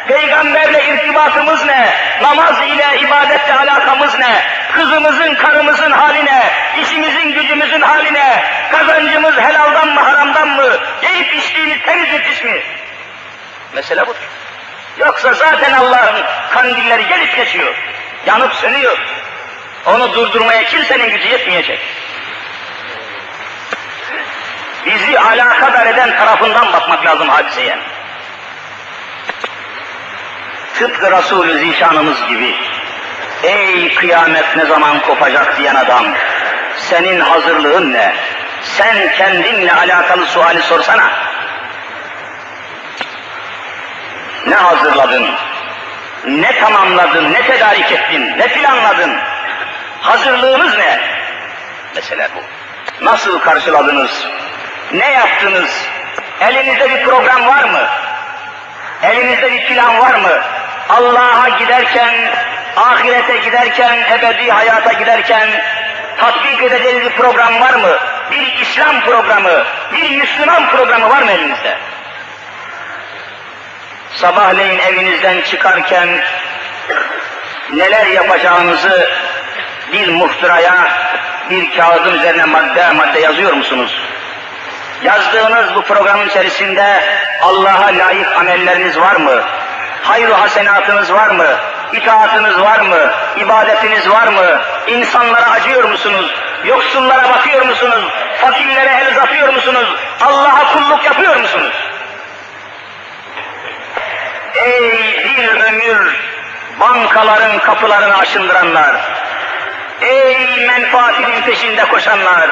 Peygamberle 0.08 0.86
irtibatımız 0.86 1.66
ne? 1.66 1.90
Namaz 2.22 2.56
ile, 2.68 3.00
ibadetle 3.00 3.54
alakamız 3.54 4.20
ne? 4.20 4.42
Kızımızın, 4.72 5.36
karımızın 5.36 5.92
hali 5.92 6.26
ne? 6.26 6.44
İşimizin, 6.82 7.34
gücümüzün 7.34 7.82
hali 7.82 8.14
ne? 8.14 8.44
Kazancımız 8.72 9.38
helaldan 9.38 9.88
mı, 9.88 10.00
haramdan 10.02 10.48
mı? 10.48 10.78
Yiyip 11.02 11.36
içtiğimiz 11.36 11.82
temiz 11.82 12.12
mi, 12.44 12.52
mi? 12.52 12.64
Mesele 13.74 14.08
budur. 14.08 14.30
Yoksa 14.98 15.34
zaten 15.34 15.74
Allah'ın 15.74 16.24
kandilleri 16.50 17.08
gelip 17.08 17.36
geçiyor. 17.36 17.76
Yanıp 18.26 18.54
sönüyor. 18.54 18.98
Onu 19.86 20.14
durdurmaya 20.14 20.64
kimsenin 20.64 21.10
gücü 21.10 21.28
yetmeyecek. 21.28 21.80
Bizi 24.86 25.20
alakadar 25.20 25.86
eden 25.86 26.18
tarafından 26.18 26.74
bakmak 26.74 27.06
lazım 27.06 27.30
hadiseye. 27.30 27.78
Tıpkı 30.79 31.12
Resulü 31.12 31.60
Zişanımız 31.60 32.27
gibi, 32.29 32.55
ey 33.44 33.96
kıyamet 33.96 34.58
ne 34.58 34.65
zaman 34.65 35.00
kopacak 35.00 35.58
diyen 35.58 35.75
adam, 35.75 36.05
senin 36.77 37.20
hazırlığın 37.20 37.94
ne? 37.94 38.13
Sen 38.63 39.12
kendinle 39.17 39.74
alakalı 39.74 40.25
suali 40.25 40.62
sorsana. 40.62 41.12
Ne 44.48 44.55
hazırladın? 44.55 45.29
Ne 46.25 46.60
tamamladın? 46.60 47.34
Ne 47.34 47.41
tedarik 47.41 47.91
ettin? 47.91 48.38
Ne 48.38 48.48
planladın? 48.48 49.12
Hazırlığınız 50.01 50.77
ne? 50.77 51.00
Mesela 51.96 52.27
bu. 52.36 52.41
Nasıl 53.05 53.39
karşıladınız? 53.39 54.27
Ne 54.94 55.12
yaptınız? 55.12 55.88
Elinizde 56.41 56.89
bir 56.89 57.03
program 57.03 57.48
var 57.48 57.63
mı? 57.63 57.88
Elinizde 59.03 59.51
bir 59.51 59.65
plan 59.65 60.00
var 60.00 60.15
mı? 60.15 60.41
Allah'a 60.89 61.50
giderken, 61.50 62.13
ahirete 62.75 63.38
giderken, 63.38 63.98
ebedi 64.12 64.51
hayata 64.51 64.94
giderken 64.94 65.50
tatbik 66.18 66.63
edeceğiniz 66.63 67.06
bir 67.06 67.15
program 67.15 67.62
var 67.62 67.74
mı? 67.74 67.98
Bir 68.32 68.60
İslam 68.62 69.01
programı, 69.01 69.63
bir 69.94 70.18
Müslüman 70.18 70.70
programı 70.70 71.10
var 71.10 71.22
mı 71.22 71.32
elinizde? 71.32 71.77
Sabahleyin 74.13 74.80
evinizden 74.80 75.42
çıkarken 75.42 76.10
neler 77.74 78.06
yapacağınızı 78.06 79.10
bir 79.91 80.10
muhtıraya, 80.10 80.88
bir 81.50 81.78
kağıdın 81.78 82.13
üzerine 82.13 82.45
madde 82.45 82.91
madde 82.91 83.19
yazıyor 83.19 83.54
musunuz? 83.54 84.02
Yazdığınız 85.04 85.76
bu 85.76 85.82
programın 85.82 86.28
içerisinde 86.28 87.04
Allah'a 87.41 87.88
layık 87.88 88.38
amelleriniz 88.38 89.00
var 89.00 89.15
mı? 89.15 89.43
Hayır 90.08 90.30
hasenatınız 90.30 91.13
var 91.13 91.28
mı? 91.28 91.48
İtaatınız 91.94 92.62
var 92.62 92.80
mı? 92.80 93.12
İbadetiniz 93.38 94.10
var 94.10 94.28
mı? 94.28 94.62
İnsanlara 94.88 95.52
acıyor 95.52 95.84
musunuz? 95.84 96.34
Yoksullara 96.65 97.30
bakıyor 97.30 97.65
musunuz? 97.65 98.04
Fakirlere 98.41 98.89
el 99.02 99.12
uzatıyor 99.12 99.54
musunuz? 99.54 99.96
Allah'a 100.22 100.74
kulluk 100.74 101.06
yapıyor 101.06 101.36
musunuz? 101.36 101.74
Ey 104.56 105.24
bir 105.26 105.48
ömür 105.48 106.15
bankaların 106.80 107.60
kapılarını 107.60 108.18
aşındıranlar! 108.18 108.96
Ey 110.02 110.68
menfaatinin 110.68 111.41
peşinde 111.41 111.86
koşanlar! 111.86 112.50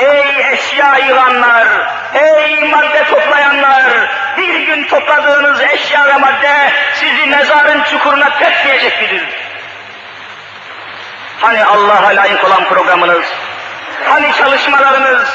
Ey 0.00 0.52
eşya 0.52 0.98
yılanlar, 0.98 1.66
ey 2.14 2.70
madde 2.70 3.04
toplayanlar, 3.04 3.84
bir 4.36 4.60
gün 4.66 4.84
topladığınız 4.84 5.60
eşya 5.60 6.06
ve 6.06 6.16
madde 6.16 6.72
sizi 6.94 7.26
mezarın 7.26 7.82
çukuruna 7.82 8.38
tepmeyecek 8.38 9.02
midir? 9.02 9.28
Hani 11.40 11.64
Allah'a 11.64 12.16
layık 12.16 12.44
olan 12.44 12.64
programınız, 12.64 13.24
hani 14.08 14.32
çalışmalarınız, 14.32 15.28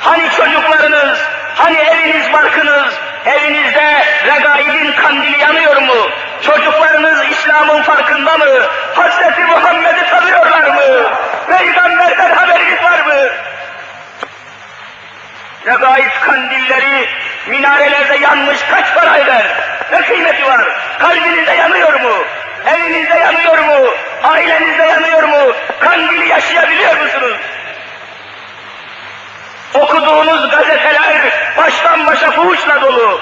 hani 0.00 0.30
çocuklarınız, 0.30 1.18
hani 1.54 1.76
eviniz 1.78 2.32
barkınız, 2.32 2.94
evinizde 3.26 4.04
regaibin 4.26 4.92
kandili 4.92 5.38
yanıyor 5.38 5.76
mu? 5.82 6.10
Çocuklarınız 6.42 7.24
İslam'ın 7.30 7.82
farkında 7.82 8.38
mı? 8.38 8.66
Hazreti 8.94 9.44
Muhammed'i 9.44 10.10
tanıyorlar 10.10 10.62
mı? 10.62 11.10
Peygamberden 11.48 12.34
haberiniz 12.34 12.82
var 12.84 13.00
mı? 13.06 13.49
Regaib 15.66 16.20
kandilleri 16.20 17.08
minarelerde 17.46 18.16
yanmış 18.16 18.58
kaç 18.70 18.94
para 18.94 19.18
eder? 19.18 19.46
Ne 19.92 20.02
kıymeti 20.02 20.44
var? 20.44 20.60
Kalbinizde 20.98 21.52
yanıyor 21.54 22.00
mu? 22.00 22.24
Evinizde 22.66 23.14
yanıyor 23.18 23.58
mu? 23.58 23.90
Ailenizde 24.22 24.82
yanıyor 24.82 25.22
mu? 25.22 25.52
Kandili 25.80 26.28
yaşayabiliyor 26.28 26.96
musunuz? 26.96 27.36
Okuduğunuz 29.74 30.50
gazeteler 30.50 31.22
baştan 31.56 32.06
başa 32.06 32.30
fuhuşla 32.30 32.80
dolu. 32.80 33.20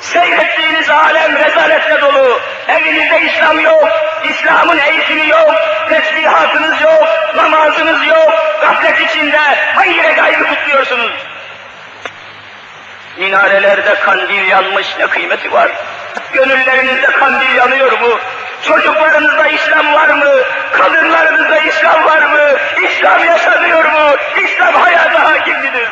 Seyrettiğiniz 0.00 0.90
alem 0.90 1.36
rezaletle 1.36 2.00
dolu. 2.00 2.40
Evinizde 2.68 3.20
İslam 3.20 3.60
yok, 3.60 3.88
İslam'ın 4.30 4.78
eğitimi 4.78 5.28
yok, 5.28 5.54
tesbihatınız 5.88 6.80
yok, 6.80 7.08
namazınız 7.36 8.06
yok. 8.06 8.32
Gaflet 8.60 9.00
içinde 9.00 9.38
hangi 9.74 10.02
regaibı 10.02 10.44
kutluyorsunuz? 10.44 11.29
Minarelerde 13.16 13.94
kandil 13.94 14.48
yanmış 14.48 14.86
ne 14.98 15.06
kıymeti 15.06 15.52
var? 15.52 15.70
Gönüllerinizde 16.32 17.06
kandil 17.06 17.54
yanıyor 17.56 17.92
mu? 18.00 18.18
Çocuklarınızda 18.62 19.48
İslam 19.48 19.94
var 19.94 20.08
mı? 20.08 20.34
Kadınlarınızda 20.72 21.58
İslam 21.58 22.04
var 22.04 22.22
mı? 22.22 22.58
İslam 22.88 23.24
yaşanıyor 23.24 23.84
mu? 23.84 24.16
İslam 24.44 24.74
hayata 24.74 25.24
hakim 25.24 25.60
midir? 25.60 25.88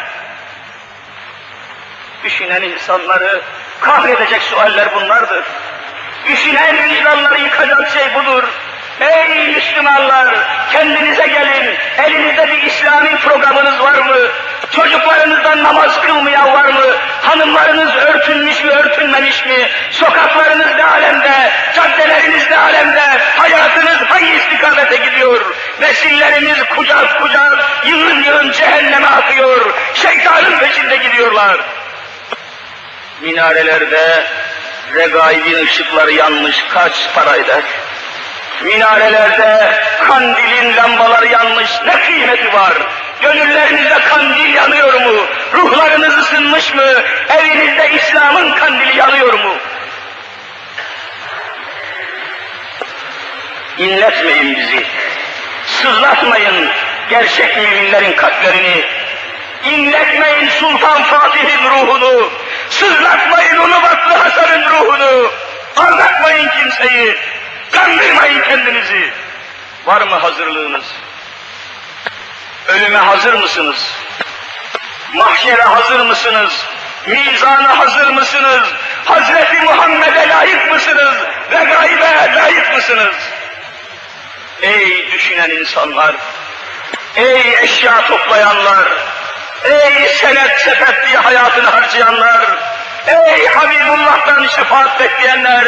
Düşünen 2.24 2.62
insanları 2.62 3.42
kahredecek 3.80 4.42
sualler 4.42 4.94
bunlardır. 4.94 5.44
Düşünen 6.28 6.76
vicdanları 6.84 7.40
yıkacak 7.40 7.90
şey 7.90 8.14
budur. 8.14 8.44
Ey 9.00 9.48
Müslümanlar! 9.54 10.28
Kendinize 10.72 11.26
gelin. 11.26 11.76
Elinizde 11.98 12.48
bir 12.48 12.62
İslami 12.62 13.16
programınız 13.16 13.80
var 13.80 13.94
mı? 13.94 14.16
Çocuklarınızdan 14.70 15.64
namaz 15.64 16.00
kılmayan 16.00 16.52
var 16.52 16.64
mı? 16.64 16.84
Hanımlarınız 17.22 17.94
örtünmüş 17.94 18.64
mü, 18.64 18.70
örtünmemiş 18.70 19.46
mi? 19.46 19.68
Sokaklarınız 19.90 20.74
ne 20.76 20.84
alemde? 20.84 21.50
Caddeleriniz 21.74 22.50
ne 22.50 22.58
alemde? 22.58 23.02
Hayatınız 23.36 23.98
hangi 24.08 24.34
istikamete 24.34 24.96
gidiyor? 24.96 25.54
Nesilleriniz 25.80 26.58
kucak 26.76 27.22
kucak, 27.22 27.64
yığın 27.86 28.22
yığın 28.22 28.52
cehenneme 28.52 29.06
akıyor. 29.06 29.74
Şeytanın 29.94 30.58
peşinde 30.58 30.96
gidiyorlar. 30.96 31.58
Minarelerde 33.20 34.24
regaibin 34.94 35.64
ışıkları 35.66 36.12
yanmış 36.12 36.64
kaç 36.74 37.14
para 37.14 37.36
eder? 37.36 37.62
Minarelerde 38.62 39.82
kandilin 40.06 40.76
lambaları 40.76 41.26
yanmış 41.26 41.70
ne 41.86 42.00
kıymeti 42.00 42.52
var? 42.52 42.74
Gönüllerinizde 43.22 43.98
kandil 43.98 44.54
yanıyor 44.54 45.00
mu? 45.00 45.26
Ruhlarınız 45.52 46.18
ısınmış 46.18 46.74
mı? 46.74 46.84
Evinizde 47.28 47.90
İslam'ın 47.94 48.52
kandili 48.52 48.96
yanıyor 48.98 49.32
mu? 49.32 49.54
İnletmeyin 53.78 54.56
bizi. 54.56 54.86
Sızlatmayın 55.66 56.68
gerçek 57.10 57.56
müminlerin 57.56 58.12
kalplerini. 58.12 58.84
İnletmeyin 59.64 60.48
Sultan 60.48 61.02
Fatih'in 61.02 61.70
ruhunu. 61.70 62.30
Sızlatmayın 62.70 63.56
Ulubatlı 63.56 64.12
Hasan'ın 64.12 64.62
ruhunu. 64.68 65.30
Aldatmayın 65.76 66.48
kimseyi. 66.48 67.16
Kandırmayın 67.72 68.42
kendinizi. 68.42 69.10
Var 69.86 70.02
mı 70.02 70.14
hazırlığınız? 70.14 70.84
Ölüme 72.68 72.98
hazır 72.98 73.34
mısınız? 73.34 73.94
Mahşere 75.14 75.62
hazır 75.62 76.00
mısınız? 76.00 76.66
Mizana 77.06 77.78
hazır 77.78 78.10
mısınız? 78.10 78.68
Hazreti 79.04 79.60
Muhammed'e 79.60 80.28
layık 80.28 80.72
mısınız? 80.72 81.14
Ve 81.50 81.64
gaybe 81.64 82.34
layık 82.34 82.76
mısınız? 82.76 83.14
Ey 84.62 85.12
düşünen 85.12 85.50
insanlar! 85.50 86.14
Ey 87.16 87.54
eşya 87.62 88.06
toplayanlar! 88.06 88.88
Ey 89.64 90.08
senet 90.08 90.60
sepet 90.60 91.08
diye 91.08 91.18
hayatını 91.18 91.68
harcayanlar! 91.70 92.40
Ey 93.06 93.46
Habibullah'tan 93.46 94.46
şefaat 94.46 95.00
bekleyenler! 95.00 95.64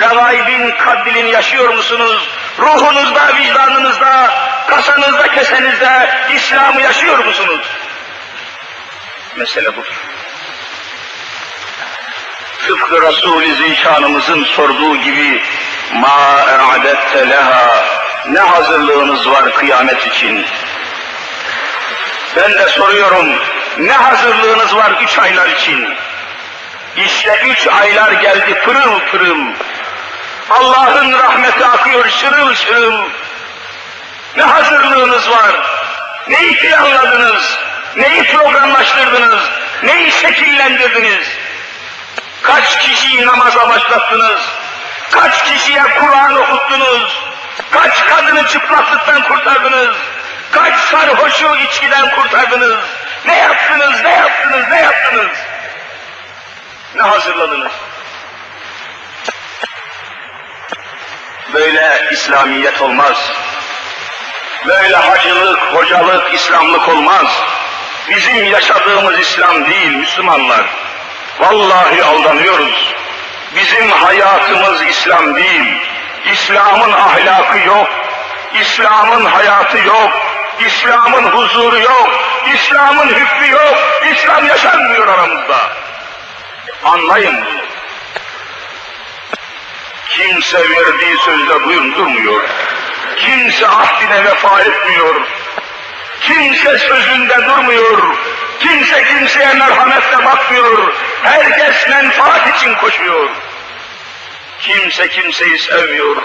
Revaibin 0.00 0.70
kadrilini 0.70 1.30
yaşıyor 1.30 1.68
musunuz? 1.68 2.28
Ruhunuzda, 2.58 3.36
vicdanınızda, 3.36 4.30
kasanızda, 4.66 5.28
kesenizde 5.28 6.10
İslam'ı 6.34 6.82
yaşıyor 6.82 7.24
musunuz? 7.24 7.60
Mesele 9.36 9.76
bu. 9.76 9.82
Tıpkı 12.66 13.02
Resul-i 13.02 13.54
Zişanımızın 13.54 14.44
sorduğu 14.44 14.96
gibi 14.96 15.42
ma 15.92 16.44
e'adette 16.48 17.28
leha 17.28 17.84
ne 18.28 18.40
hazırlığınız 18.40 19.30
var 19.30 19.54
kıyamet 19.54 20.06
için? 20.06 20.46
Ben 22.36 22.52
de 22.52 22.68
soruyorum 22.68 23.28
ne 23.78 23.92
hazırlığınız 23.92 24.76
var 24.76 24.92
üç 25.02 25.18
aylar 25.18 25.48
için? 25.48 25.88
İşte 26.96 27.42
üç 27.46 27.68
aylar 27.68 28.12
geldi 28.12 28.62
pırıl 28.64 29.00
pırıl. 29.00 29.38
Allah'ın 30.58 31.12
rahmeti 31.12 31.64
akıyor 31.64 32.08
şırıl 32.08 32.54
şırıl. 32.54 33.04
Ne 34.36 34.42
hazırlığınız 34.42 35.30
var? 35.30 35.52
Neyi 36.28 36.56
planladınız? 36.58 37.58
Neyi 37.96 38.24
programlaştırdınız? 38.32 39.42
Neyi 39.82 40.12
şekillendirdiniz? 40.12 41.28
Kaç 42.42 42.78
kişiyi 42.78 43.26
namaza 43.26 43.68
başlattınız? 43.68 44.40
Kaç 45.10 45.44
kişiye 45.44 45.82
Kur'an 45.82 46.34
okuttunuz? 46.34 47.22
Kaç 47.70 48.04
kadını 48.04 48.46
çıplaklıktan 48.46 49.22
kurtardınız? 49.22 49.96
Kaç 50.52 50.74
sarhoşu 50.80 51.56
içkiden 51.56 52.10
kurtardınız? 52.10 52.84
Ne 53.26 53.36
yaptınız, 53.36 54.02
ne 54.02 54.12
yaptınız, 54.12 54.68
ne 54.70 54.80
yaptınız? 54.80 55.38
Ne 56.94 57.02
hazırladınız? 57.02 57.72
Böyle 61.54 62.08
İslamiyet 62.12 62.82
olmaz. 62.82 63.32
Böyle 64.66 64.96
hacılık, 64.96 65.58
hocalık, 65.58 66.34
İslamlık 66.34 66.88
olmaz. 66.88 67.42
Bizim 68.10 68.44
yaşadığımız 68.44 69.18
İslam 69.18 69.70
değil 69.70 69.96
Müslümanlar. 69.96 70.66
Vallahi 71.40 72.04
aldanıyoruz. 72.04 72.94
Bizim 73.56 73.90
hayatımız 73.90 74.82
İslam 74.82 75.34
değil. 75.34 75.82
İslam'ın 76.32 76.92
ahlakı 76.92 77.58
yok. 77.58 77.88
İslam'ın 78.60 79.24
hayatı 79.24 79.78
yok. 79.78 80.10
İslam'ın 80.66 81.24
huzuru 81.24 81.78
yok. 81.78 82.08
İslam'ın 82.54 83.08
hükmü 83.08 83.48
yok. 83.50 83.78
İslam 84.12 84.46
yaşanmıyor 84.48 85.08
aramızda. 85.08 85.56
Anlayın. 86.84 87.44
Kimse 90.16 90.58
verdiği 90.58 91.16
sözde 91.24 91.52
durmuyor. 91.96 92.42
Kimse 93.16 93.66
ahdine 93.66 94.24
vefa 94.24 94.60
etmiyor. 94.60 95.14
Kimse 96.20 96.78
sözünde 96.78 97.36
durmuyor. 97.36 98.16
Kimse 98.60 99.04
kimseye 99.04 99.54
merhametle 99.54 100.24
bakmıyor. 100.24 100.94
Herkes 101.22 101.88
menfaat 101.88 102.56
için 102.56 102.74
koşuyor. 102.74 103.28
Kimse 104.60 105.08
kimseyi 105.08 105.58
sevmiyor. 105.58 106.16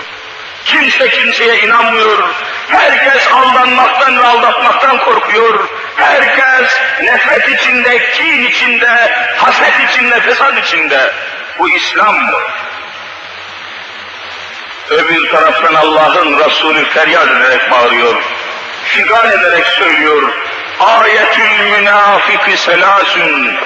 Kimse 0.65 1.09
kimseye 1.09 1.59
inanmıyor. 1.59 2.29
Herkes 2.67 3.27
aldanmaktan 3.27 4.19
ve 4.19 4.23
aldatmaktan 4.23 4.97
korkuyor. 4.97 5.67
Herkes 5.95 6.79
nefret 7.03 7.49
içinde, 7.49 8.11
kin 8.11 8.43
içinde, 8.43 9.15
haset 9.37 9.89
içinde, 9.89 10.19
fesat 10.21 10.57
içinde. 10.65 11.13
Bu 11.59 11.69
İslam 11.69 12.15
mı? 12.15 12.39
Öbür 14.89 15.29
taraftan 15.29 15.75
Allah'ın 15.75 16.39
Resulü 16.39 16.85
feryat 16.85 17.27
ederek 17.27 17.71
bağırıyor. 17.71 18.15
Figan 18.83 19.31
ederek 19.31 19.65
söylüyor. 19.65 20.33
Ayetül 20.79 21.59
münafiki 21.71 22.57
selasün. 22.57 23.57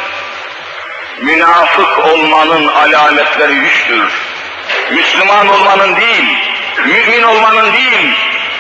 Münafık 1.21 1.99
olmanın 1.99 2.67
alametleri 2.67 3.53
üçtür. 3.53 4.03
Müslüman 4.91 5.47
olmanın 5.47 5.95
değil, 5.95 6.38
mümin 6.86 7.23
olmanın 7.23 7.73
değil, 7.73 8.15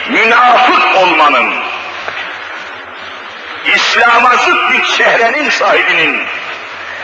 münafık 0.09 0.97
olmanın. 0.97 1.53
İslam'a 3.75 4.35
zıt 4.35 4.71
bir 4.71 4.85
çehrenin 4.97 5.49
sahibinin, 5.49 6.21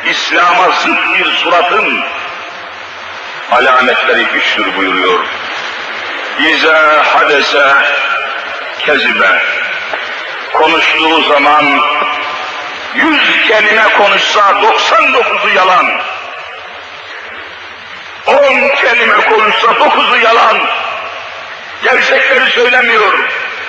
İslam'a 0.05 0.71
zıt 0.71 0.99
bir 1.19 1.25
suratın 1.25 2.03
alametleri 3.50 4.24
güçtür 4.24 4.76
buyuruyor. 4.76 5.20
İza 6.38 7.04
hadese 7.14 7.74
kezibe. 8.78 9.42
Konuştuğu 10.52 11.22
zaman 11.22 11.64
yüz 12.94 13.48
kelime 13.48 13.84
konuşsa 13.98 14.40
99'u 14.40 15.48
yalan. 15.54 15.86
On 18.26 18.68
kelime 18.76 19.20
konuşsa 19.20 19.66
9'u 19.66 20.16
yalan. 20.16 20.58
Gerçekleri 21.82 22.50
söylemiyor. 22.50 23.12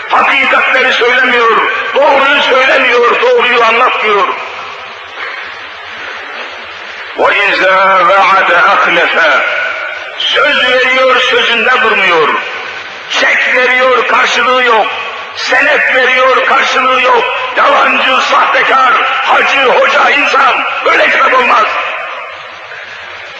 Hakikatleri 0.10 0.93
söylemiyor. 0.93 1.71
Doğruyu 1.95 2.41
söylemiyor. 2.41 3.21
Doğruyu 3.21 3.63
anlatmıyor. 3.63 4.28
وَاِذَا 7.17 7.78
وَعَدَ 8.10 8.49
اَخْلَفَ 8.73 9.15
Söz 10.35 10.71
veriyor, 10.71 11.21
sözünde 11.21 11.71
durmuyor. 11.83 12.29
Çek 13.11 13.55
veriyor, 13.55 14.07
karşılığı 14.09 14.64
yok. 14.64 14.87
Senet 15.37 15.95
veriyor, 15.95 16.47
karşılığı 16.47 17.03
yok. 17.03 17.25
Yalancı, 17.57 18.23
sahtekar, 18.23 18.93
hacı, 19.27 19.64
hoca, 19.64 20.11
insan. 20.11 20.64
Böyle 20.85 21.11
kitap 21.11 21.35
olmaz. 21.35 21.64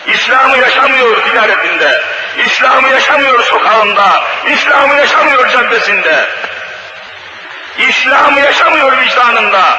İslam'ı 0.07 0.59
yaşamıyor 0.59 1.23
ticaretinde. 1.25 2.03
İslam'ı 2.47 2.89
yaşamıyor 2.89 3.43
sokağında. 3.43 4.25
İslam'ı 4.47 4.97
yaşamıyor 4.97 5.49
caddesinde. 5.49 6.29
İslam'ı 7.79 8.41
yaşamıyor 8.41 8.99
vicdanında. 9.01 9.79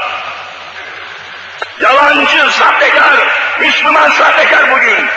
Yalancı, 1.80 2.52
sahtekar, 2.52 3.28
Müslüman 3.60 4.12
sahtekar 4.12 4.72
bugün. 4.72 5.10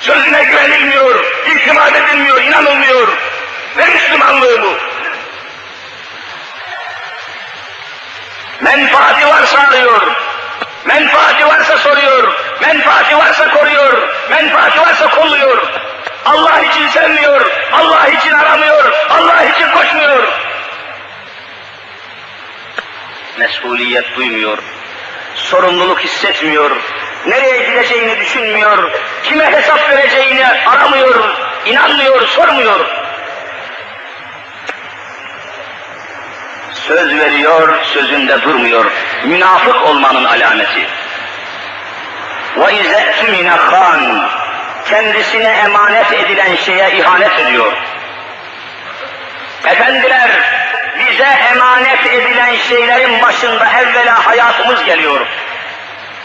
Sözüne 0.00 0.44
güvenilmiyor, 0.44 1.24
itimat 1.46 1.96
edilmiyor, 1.96 2.42
inanılmıyor. 2.42 3.08
Ne 3.76 3.86
Müslümanlığı 3.86 4.62
bu? 4.62 4.74
Menfaati 8.60 9.26
varsa 9.26 9.58
arıyor, 9.58 10.02
menfaati 10.84 11.46
varsa 11.46 11.78
soruyor, 11.78 12.34
menfaati 12.60 13.18
varsa 13.18 13.50
koruyor, 13.50 14.08
menfaati 14.30 14.80
varsa 14.80 15.10
kolluyor. 15.10 15.66
Allah 16.24 16.60
için 16.60 16.88
sevmiyor, 16.88 17.50
Allah 17.72 18.08
için 18.08 18.32
aramıyor, 18.32 18.92
Allah 19.10 19.44
için 19.44 19.70
koşmuyor. 19.70 20.28
Mesuliyet 23.38 24.16
duymuyor, 24.16 24.58
sorumluluk 25.35 25.99
hissetmiyor, 25.99 26.71
nereye 27.25 27.69
gideceğini 27.69 28.19
düşünmüyor, 28.19 28.91
kime 29.23 29.51
hesap 29.51 29.89
vereceğini 29.89 30.47
aramıyor, 30.47 31.15
inanmıyor, 31.65 32.27
sormuyor. 32.27 32.79
Söz 36.73 37.19
veriyor, 37.19 37.83
sözünde 37.83 38.41
durmuyor. 38.41 38.85
Münafık 39.23 39.87
olmanın 39.87 40.25
alameti. 40.25 40.87
وَاِذَا 42.57 42.99
اَتْمِنَ 43.11 43.49
خَانٍ 43.49 44.29
Kendisine 44.85 45.47
emanet 45.47 46.13
edilen 46.13 46.55
şeye 46.55 46.91
ihanet 46.91 47.39
ediyor. 47.39 47.73
Efendiler, 49.65 50.29
bize 51.10 51.24
emanet 51.24 52.06
edilen 52.06 52.56
şeylerin 52.56 53.22
başında 53.22 53.66
evvela 53.80 54.26
hayatımız 54.26 54.84
geliyor. 54.84 55.26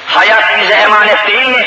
Hayat 0.07 0.59
bize 0.61 0.73
emanet 0.73 1.27
değil 1.27 1.47
mi? 1.47 1.65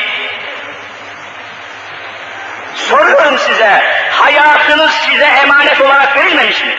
Soruyorum 2.74 3.38
size, 3.38 3.82
hayatınız 4.10 4.90
size 4.90 5.24
emanet 5.24 5.80
olarak 5.80 6.16
verilmemiş 6.16 6.64
mi? 6.64 6.76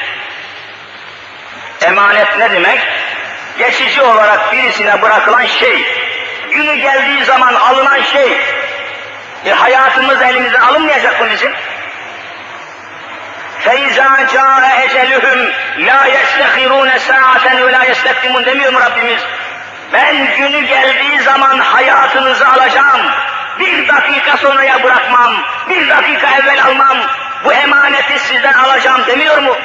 Emanet 1.81 2.37
ne 2.37 2.51
demek? 2.51 2.79
Geçici 3.57 4.01
olarak 4.01 4.53
birisine 4.53 5.01
bırakılan 5.01 5.45
şey, 5.45 5.85
günü 6.51 6.75
geldiği 6.75 7.25
zaman 7.25 7.53
alınan 7.53 8.01
şey. 8.01 8.37
E 9.45 9.51
hayatımız 9.51 10.21
elimize 10.21 10.59
alınmayacak 10.59 11.21
mı 11.21 11.27
bizim? 11.31 11.51
فَاِذَا 13.64 14.10
جَاءَ 14.34 14.62
اَجَلُهُمْ 14.84 15.38
لَا 15.88 16.00
يَسْتَخِرُونَ 16.16 16.90
سَاعَةً 17.08 17.46
وَلَا 17.64 17.82
يَسْتَقْدِمُونَ 17.90 18.46
demiyor 18.46 18.72
mu 18.72 18.80
Rabbimiz? 18.80 19.22
Ben 19.92 20.36
günü 20.36 20.60
geldiği 20.60 21.20
zaman 21.20 21.58
hayatınızı 21.58 22.48
alacağım. 22.48 23.00
Bir 23.58 23.88
dakika 23.88 24.36
sonraya 24.36 24.82
bırakmam, 24.82 25.34
bir 25.68 25.88
dakika 25.88 26.26
evvel 26.38 26.64
almam. 26.64 26.98
Bu 27.44 27.52
emaneti 27.52 28.18
sizden 28.18 28.52
alacağım 28.52 29.06
demiyor 29.06 29.38
mu? 29.38 29.56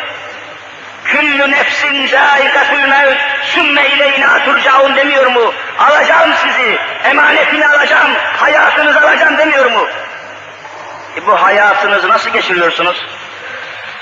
Küllü 1.06 1.52
nefsin 1.52 2.08
zâikatül 2.08 2.88
mevt, 2.88 3.18
sümme 3.44 3.88
ileyna 3.88 4.44
turcaun 4.44 4.96
demiyor 4.96 5.26
mu? 5.26 5.54
Alacağım 5.80 6.32
sizi, 6.44 6.80
emanetini 7.04 7.68
alacağım, 7.68 8.12
hayatınızı 8.38 9.00
alacağım 9.00 9.38
demiyor 9.38 9.72
mu? 9.72 9.88
E 11.18 11.28
bu 11.28 11.44
hayatınızı 11.44 12.10
nasıl 12.10 12.30
geçiriyorsunuz? 12.30 13.06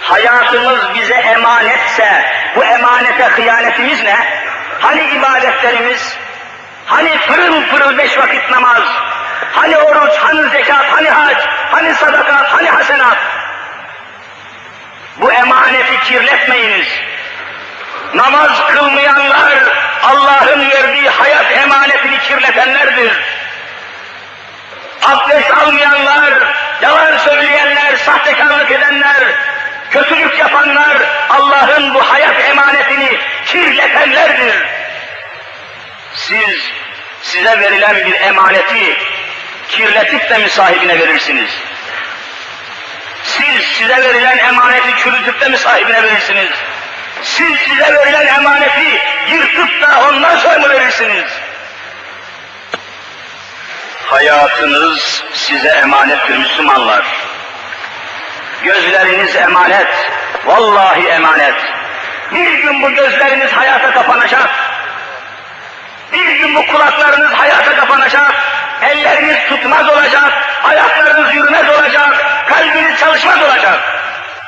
Hayatımız 0.03 0.95
bize 0.95 1.15
emanetse, 1.15 2.25
bu 2.57 2.65
emanete 2.65 3.25
hıyanetimiz 3.25 4.03
ne? 4.03 4.17
Hani 4.81 5.03
ibadetlerimiz? 5.03 6.17
Hani 6.87 7.19
pırıl 7.27 7.67
pırıl 7.67 7.99
beş 7.99 8.19
vakit 8.19 8.51
namaz? 8.51 8.83
Hani 9.53 9.77
oruç, 9.77 10.13
hani 10.19 10.49
zekat, 10.49 10.93
hani 10.93 11.11
hac, 11.11 11.37
hani 11.71 11.95
sadakat, 11.95 12.53
hani 12.53 12.71
hasenat? 12.71 13.19
Bu 15.21 15.33
emaneti 15.33 16.01
kirletmeyiniz. 16.01 16.89
Namaz 18.15 18.67
kılmayanlar 18.67 19.53
Allah'ın 20.03 20.71
verdiği 20.71 21.09
hayat 21.09 21.53
emanetini 21.53 22.19
kirletenlerdir. 22.19 23.13
Abdest 25.03 25.51
almayanlar, 25.51 26.55
yalan 26.83 27.17
söyleyenler, 27.17 27.97
sahtekarlık 27.97 28.71
edenler, 28.71 29.25
kötülük 29.93 30.39
yapanlar 30.39 30.97
Allah'ın 31.31 31.95
bu 31.95 32.13
hayat 32.13 32.41
emanetini 32.41 33.19
kirletenlerdir. 33.47 34.55
Siz 36.15 36.73
size 37.23 37.61
verilen 37.61 37.97
bir 37.97 38.21
emaneti 38.21 38.97
kirletip 39.69 40.31
de 40.31 40.39
mi 40.39 40.49
sahibine 40.49 40.99
verirsiniz? 40.99 41.51
Siz 43.25 43.63
size 43.63 43.97
verilen 43.97 44.39
emaneti 44.39 44.97
çürütüp 45.03 45.41
de 45.41 45.49
mi 45.49 45.59
sahibine 45.59 46.03
verirsiniz? 46.03 46.51
Siz 47.23 47.59
size 47.69 47.95
verilen 47.95 48.27
emaneti 48.27 49.03
yırtıp 49.29 49.83
da 49.83 50.09
ondan 50.09 50.37
sonra 50.37 50.59
mı 50.59 50.69
verirsiniz? 50.69 51.25
Hayatınız 54.07 55.25
size 55.33 55.69
emanettir 55.69 56.37
Müslümanlar. 56.39 57.32
Gözleriniz 58.65 59.37
emanet, 59.37 59.89
vallahi 60.45 61.09
emanet. 61.09 61.55
Bir 62.35 62.55
gün 62.55 62.83
bu 62.83 62.91
gözleriniz 62.91 63.53
hayata 63.53 63.91
kapanacak. 63.91 64.49
Bir 66.13 66.37
gün 66.37 66.55
bu 66.55 66.67
kulaklarınız 66.67 67.33
hayata 67.33 67.77
kapanacak. 67.77 68.35
Elleriniz 68.83 69.37
tutmaz 69.49 69.89
olacak, 69.89 70.33
ayaklarınız 70.65 71.35
yürümez 71.35 71.69
olacak, 71.79 72.27
kalbiniz 72.49 73.01
çalışmaz 73.01 73.43
olacak. 73.43 73.81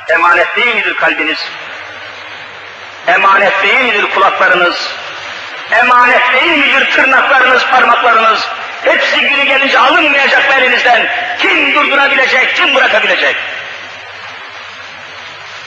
Emanet 0.09 0.57
değil 0.57 0.75
midir 0.75 0.97
kalbiniz? 0.97 1.39
Emanet 3.07 3.63
değil 3.63 3.81
midir 3.81 4.11
kulaklarınız? 4.15 4.95
Emanet 5.71 6.33
değil 6.33 6.59
midir 6.59 6.91
tırnaklarınız, 6.91 7.67
parmaklarınız? 7.67 8.49
Hepsi 8.85 9.21
günü 9.21 9.45
gelince 9.45 9.79
alınmayacak 9.79 10.43
elinizden? 10.59 11.07
Kim 11.39 11.75
durdurabilecek, 11.75 12.57
kim 12.57 12.75
bırakabilecek? 12.75 13.37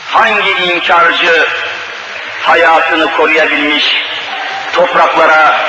Hangi 0.08 0.52
inkarcı 0.52 1.48
hayatını 2.42 3.12
koruyabilmiş, 3.18 4.04
topraklara 4.74 5.60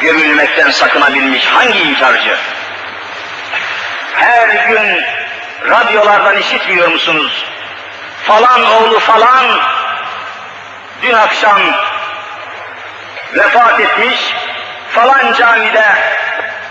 gömülmekten 0.00 0.70
sakınabilmiş 0.70 1.46
hangi 1.46 1.78
inkarcı? 1.78 2.36
Her 4.14 4.48
gün 4.68 5.04
radyolardan 5.70 6.36
işitmiyor 6.36 6.88
musunuz? 6.88 7.44
Falan 8.24 8.64
oğlu 8.64 8.98
falan 8.98 9.44
dün 11.02 11.12
akşam 11.12 11.60
vefat 13.34 13.80
etmiş, 13.80 14.34
falan 14.90 15.32
camide 15.32 15.84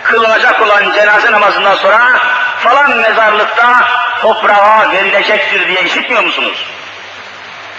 kılınacak 0.04 0.62
olan 0.62 0.92
cenaze 0.92 1.32
namazından 1.32 1.76
sonra 1.76 2.20
falan 2.60 2.98
mezarlıkta 2.98 3.88
toprağa 4.22 4.92
verilecektir 4.92 5.68
diye 5.68 5.84
işitmiyor 5.84 6.24
musunuz? 6.24 6.75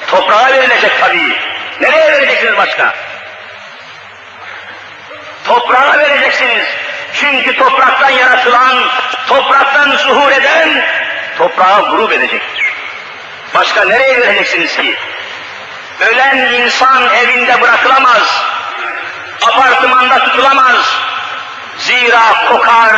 Toprağa 0.06 0.52
verilecek 0.52 1.00
tabii. 1.00 1.36
Nereye 1.80 2.12
vereceksiniz 2.12 2.56
başka? 2.56 2.94
Toprağa 5.44 5.98
vereceksiniz. 5.98 6.66
Çünkü 7.12 7.56
topraktan 7.56 8.10
yaratılan, 8.10 8.76
topraktan 9.28 9.90
zuhur 9.90 10.32
eden, 10.32 10.84
toprağa 11.38 11.80
grup 11.90 12.12
edecektir. 12.12 12.72
Başka 13.54 13.84
nereye 13.84 14.20
vereceksiniz 14.20 14.76
ki? 14.76 14.96
Ölen 16.00 16.36
insan 16.36 17.14
evinde 17.14 17.60
bırakılamaz, 17.60 18.44
apartmanda 19.42 20.24
tutulamaz. 20.24 20.96
Zira 21.78 22.48
kokar, 22.48 22.96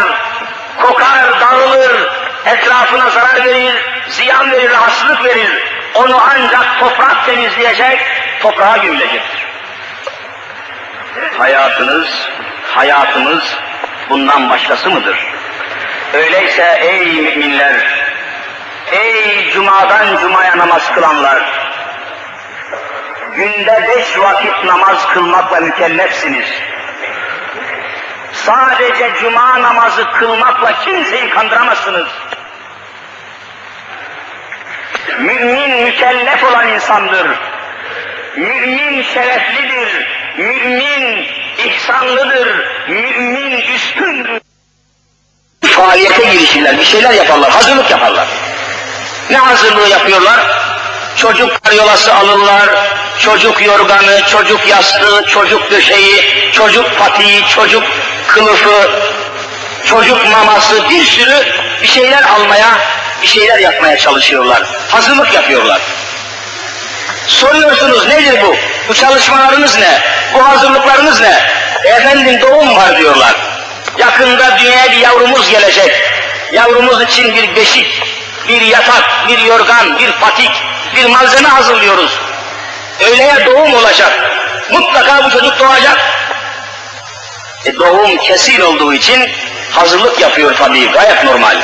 kokar, 0.83 1.41
dağılır, 1.41 2.09
etrafına 2.47 3.11
zarar 3.11 3.45
verir, 3.45 3.75
ziyan 4.09 4.53
verir, 4.53 4.71
rahatsızlık 4.71 5.25
verir. 5.25 5.78
Onu 5.95 6.21
ancak 6.31 6.81
toprak 6.81 7.27
temizleyecek, 7.27 8.01
toprağa 8.41 8.77
gömülecektir. 8.77 9.47
Hayatınız, 11.39 12.29
hayatımız 12.75 13.59
bundan 14.11 14.51
başkası 14.51 14.91
mıdır? 14.91 15.35
Öyleyse 16.13 16.79
ey 16.81 17.21
müminler, 17.21 17.87
ey 18.93 19.51
cumadan 19.51 20.17
cumaya 20.17 20.59
namaz 20.59 20.93
kılanlar, 20.95 21.43
günde 23.35 23.89
beş 23.89 24.19
vakit 24.19 24.65
namaz 24.65 25.07
kılmakla 25.07 25.61
mükellefsiniz. 25.61 26.47
Sadece 28.33 29.15
cuma 29.21 29.63
namazı 29.63 30.11
kılmakla 30.13 30.73
kimseyi 30.85 31.31
kandıramazsınız. 31.31 32.09
Mümin 35.19 35.85
mükellef 35.85 36.45
olan 36.45 36.69
insandır. 36.69 37.27
Mümin 38.37 39.03
şereflidir. 39.03 40.09
Mümin 40.39 41.27
ihsanlıdır. 41.65 42.49
Mümin 42.89 43.61
üstündür. 43.75 44.41
Faaliyete 45.65 46.25
girişirler, 46.33 46.79
bir 46.79 46.85
şeyler 46.85 47.13
yaparlar, 47.13 47.51
hazırlık 47.51 47.91
yaparlar. 47.91 48.29
Ne 49.31 49.37
hazırlığı 49.37 49.89
yapıyorlar? 49.89 50.41
Çocuk 51.17 51.65
karyolası 51.65 52.15
alırlar, 52.15 52.69
çocuk 53.19 53.67
yorganı, 53.67 54.23
çocuk 54.33 54.69
yastığı, 54.69 55.25
çocuk 55.29 55.71
döşeği, 55.71 56.25
çocuk 56.53 56.99
patiği, 56.99 57.45
çocuk 57.55 57.83
kılıfı, 58.27 58.91
çocuk 59.85 60.27
maması, 60.31 60.91
bir 60.91 61.05
sürü 61.05 61.37
bir 61.83 61.89
şeyler 61.89 62.23
almaya, 62.23 62.79
bir 63.23 63.27
şeyler 63.27 63.59
yapmaya 63.59 63.99
çalışıyorlar. 63.99 64.63
Hazırlık 64.89 65.35
yapıyorlar. 65.35 65.81
Soruyorsunuz 67.27 68.07
nedir 68.07 68.43
bu? 68.43 68.57
Bu 68.89 68.95
çalışmalarınız 68.95 69.79
ne? 69.79 70.01
Bu 70.35 70.49
hazırlıklarınız 70.49 71.21
ne? 71.21 71.41
Efendim 71.85 72.41
doğum 72.41 72.77
var 72.77 72.99
diyorlar. 72.99 73.35
Yakında 73.99 74.59
dünyaya 74.59 74.91
bir 74.93 74.97
yavrumuz 74.97 75.51
gelecek. 75.51 75.93
Yavrumuz 76.53 77.03
için 77.03 77.35
bir 77.35 77.57
beşik, 77.57 78.03
bir 78.49 78.61
yatak, 78.61 79.29
bir 79.29 79.39
yorgan, 79.39 79.99
bir 79.99 80.13
patik, 80.13 80.51
bir 80.97 81.05
malzeme 81.05 81.49
hazırlıyoruz. 81.49 82.19
Öyleye 83.07 83.47
doğum 83.47 83.75
olacak. 83.75 84.13
Mutlaka 84.71 85.25
bu 85.25 85.31
çocuk 85.31 85.59
doğacak. 85.59 85.99
E 87.65 87.77
doğum 87.77 88.17
kesin 88.17 88.61
olduğu 88.61 88.95
için 88.95 89.31
hazırlık 89.71 90.21
yapıyor 90.21 90.55
tabii, 90.59 90.91
gayet 90.91 91.25
normal. 91.25 91.57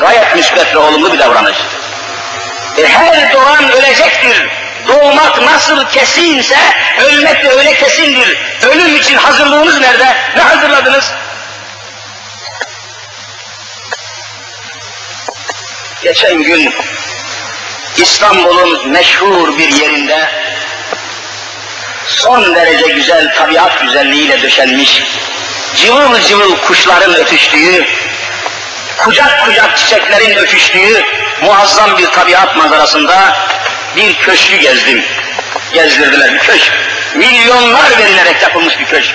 Gayet 0.00 0.36
müsbet 0.36 0.74
ve 0.74 0.78
olumlu 0.78 1.12
bir 1.12 1.18
davranış. 1.18 1.56
E 2.78 2.88
her 2.88 3.32
doğan 3.32 3.72
ölecektir. 3.72 4.46
Doğmak 4.88 5.42
nasıl 5.42 5.88
kesinse 5.88 6.56
ölmek 7.04 7.44
de 7.44 7.50
öyle 7.50 7.74
kesindir. 7.74 8.38
Ölüm 8.62 8.96
için 8.96 9.16
hazırlığınız 9.16 9.80
nerede? 9.80 10.16
Ne 10.36 10.42
hazırladınız? 10.42 11.12
Geçen 16.02 16.42
gün 16.42 16.74
İstanbul'un 17.96 18.88
meşhur 18.88 19.58
bir 19.58 19.72
yerinde 19.72 20.30
son 22.06 22.54
derece 22.54 22.86
güzel 22.86 23.34
tabiat 23.34 23.80
güzelliğiyle 23.80 24.42
döşenmiş, 24.42 25.02
cıvıl 25.76 26.20
cıvıl 26.20 26.56
kuşların 26.56 27.14
ötüştüğü 27.14 27.86
kucak 28.98 29.44
kucak 29.44 29.76
çiçeklerin 29.76 30.36
öpüştüğü 30.36 31.04
muazzam 31.42 31.98
bir 31.98 32.06
tabiat 32.06 32.56
manzarasında 32.56 33.36
bir 33.96 34.14
köşkü 34.14 34.56
gezdim. 34.56 35.04
Gezdirdiler 35.72 36.34
bir 36.34 36.38
köşk. 36.38 36.72
Milyonlar 37.14 37.98
verilerek 37.98 38.42
yapılmış 38.42 38.78
bir 38.78 38.84
köşk. 38.84 39.14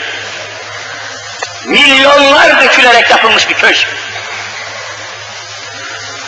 Milyonlar 1.66 2.62
dökülerek 2.62 3.10
yapılmış 3.10 3.50
bir 3.50 3.56
köşk. 3.56 3.88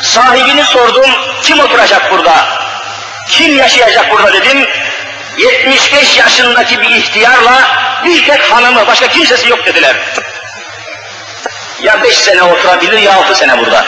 Sahibini 0.01 0.63
sordum, 0.63 1.11
kim 1.41 1.59
oturacak 1.59 2.11
burada? 2.11 2.63
Kim 3.27 3.57
yaşayacak 3.57 4.11
burada 4.11 4.33
dedim. 4.33 4.67
75 5.37 6.17
yaşındaki 6.17 6.81
bir 6.81 6.89
ihtiyarla 6.89 7.67
bir 8.03 8.25
tek 8.25 8.51
hanımı, 8.51 8.87
başka 8.87 9.07
kimsesi 9.07 9.49
yok 9.49 9.65
dediler. 9.65 9.95
Ya 11.81 12.03
beş 12.03 12.17
sene 12.17 12.43
oturabilir 12.43 12.97
ya 12.97 13.13
altı 13.13 13.35
sene 13.35 13.57
burada. 13.57 13.85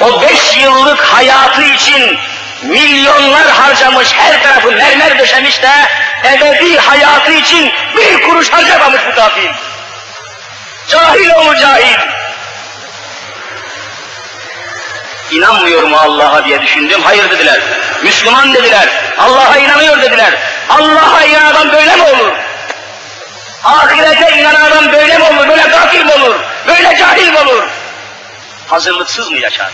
O 0.00 0.22
beş 0.22 0.56
yıllık 0.56 1.00
hayatı 1.00 1.62
için 1.62 2.18
milyonlar 2.62 3.48
harcamış, 3.48 4.12
her 4.12 4.42
tarafı 4.42 4.72
mermer 4.72 5.18
döşemiş 5.18 5.62
de 5.62 5.70
ebedi 6.24 6.78
hayatı 6.78 7.32
için 7.32 7.72
bir 7.96 8.22
kuruş 8.22 8.52
harcamamış 8.52 9.00
bu 9.10 9.14
kafir. 9.14 9.50
Cahil 10.88 11.30
olur 11.30 11.56
cahil. 11.56 11.96
İnanmıyor 15.30 15.82
mu 15.82 15.96
Allah'a 15.96 16.44
diye 16.44 16.62
düşündüm. 16.62 17.02
Hayır 17.02 17.30
dediler. 17.30 17.60
Müslüman 18.02 18.54
dediler. 18.54 18.88
Allah'a 19.18 19.58
inanıyor 19.58 20.02
dediler. 20.02 20.34
Allah'a 20.68 21.24
inanan 21.24 21.72
böyle 21.72 21.96
mi 21.96 22.02
olur? 22.02 22.32
Ahirete 23.64 24.38
inanan 24.38 24.92
böyle 24.92 25.18
mi 25.18 25.24
olur? 25.24 25.48
Böyle 25.48 25.62
gafil 25.62 26.04
mi 26.04 26.12
olur? 26.12 26.36
Böyle 26.66 26.96
cahil 26.96 27.28
mi 27.28 27.38
olur? 27.38 27.62
Hazırlıksız 28.66 29.30
mı 29.30 29.38
yaşar? 29.38 29.72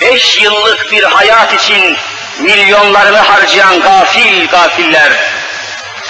Beş 0.00 0.42
yıllık 0.42 0.92
bir 0.92 1.02
hayat 1.02 1.54
için 1.54 1.96
milyonlarını 2.38 3.18
harcayan 3.18 3.80
gafil 3.80 4.48
gafiller, 4.48 5.12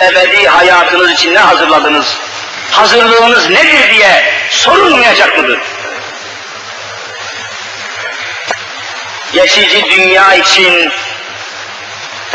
ebedi 0.01 0.49
hayatınız 0.49 1.13
için 1.13 1.35
ne 1.35 1.39
hazırladınız? 1.39 2.17
Hazırlığınız 2.71 3.51
nedir 3.51 3.91
diye 3.91 4.35
sorulmayacak 4.51 5.39
mıdır? 5.39 5.61
Geçici 9.33 9.85
dünya 9.91 10.35
için 10.35 10.93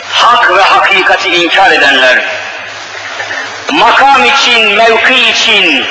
hak 0.09 0.57
ve 0.57 0.61
hakikati 0.61 1.29
inkar 1.29 1.71
edenler, 1.71 2.25
makam 3.71 4.25
için, 4.25 4.75
mevki 4.75 5.29
için, 5.29 5.85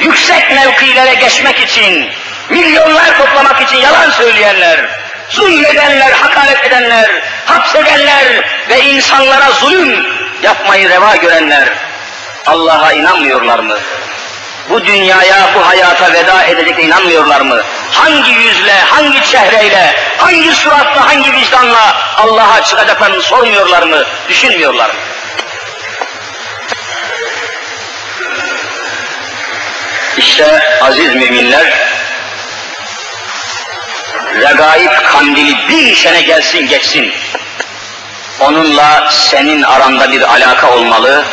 yüksek 0.00 0.50
mevkilere 0.50 1.14
geçmek 1.14 1.60
için, 1.60 2.10
milyonlar 2.50 3.18
toplamak 3.18 3.60
için 3.60 3.76
yalan 3.76 4.10
söyleyenler, 4.10 4.80
zulmedenler, 5.30 6.12
hakaret 6.12 6.64
edenler, 6.64 7.10
hapsedenler 7.46 8.24
ve 8.68 8.80
insanlara 8.80 9.50
zulüm 9.50 10.06
yapmayı 10.42 10.88
reva 10.88 11.16
görenler, 11.16 11.68
Allah'a 12.46 12.92
inanmıyorlar 12.92 13.58
mı? 13.58 13.78
Bu 14.70 14.84
dünyaya, 14.86 15.48
bu 15.54 15.68
hayata 15.68 16.12
veda 16.12 16.44
edecek 16.44 16.84
inanmıyorlar 16.84 17.40
mı? 17.40 17.60
Hangi 17.92 18.32
yüzle, 18.32 18.80
hangi 18.80 19.22
çehreyle, 19.22 19.94
hangi 20.16 20.52
suratla, 20.52 21.08
hangi 21.08 21.32
vicdanla 21.32 21.96
Allah'a 22.16 22.62
çıkacaklarını 22.62 23.22
sormuyorlar 23.22 23.82
mı, 23.82 24.04
düşünmüyorlar 24.28 24.88
mı? 24.88 24.94
İşte 30.18 30.60
aziz 30.80 31.14
müminler, 31.14 31.72
regaib 34.34 34.92
kandili 35.02 35.68
bin 35.68 35.94
sene 35.94 36.20
gelsin 36.20 36.66
geçsin. 36.66 37.12
Onunla 38.40 39.08
senin 39.10 39.62
aranda 39.62 40.12
bir 40.12 40.22
alaka 40.22 40.70
olmalı 40.70 41.24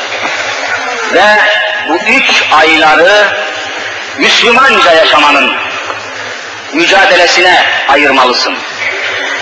ve 1.14 1.26
bu 1.90 1.98
üç 1.98 2.44
ayları 2.52 3.28
Müslümanca 4.18 4.92
yaşamanın 4.92 5.54
mücadelesine 6.74 7.66
ayırmalısın. 7.88 8.58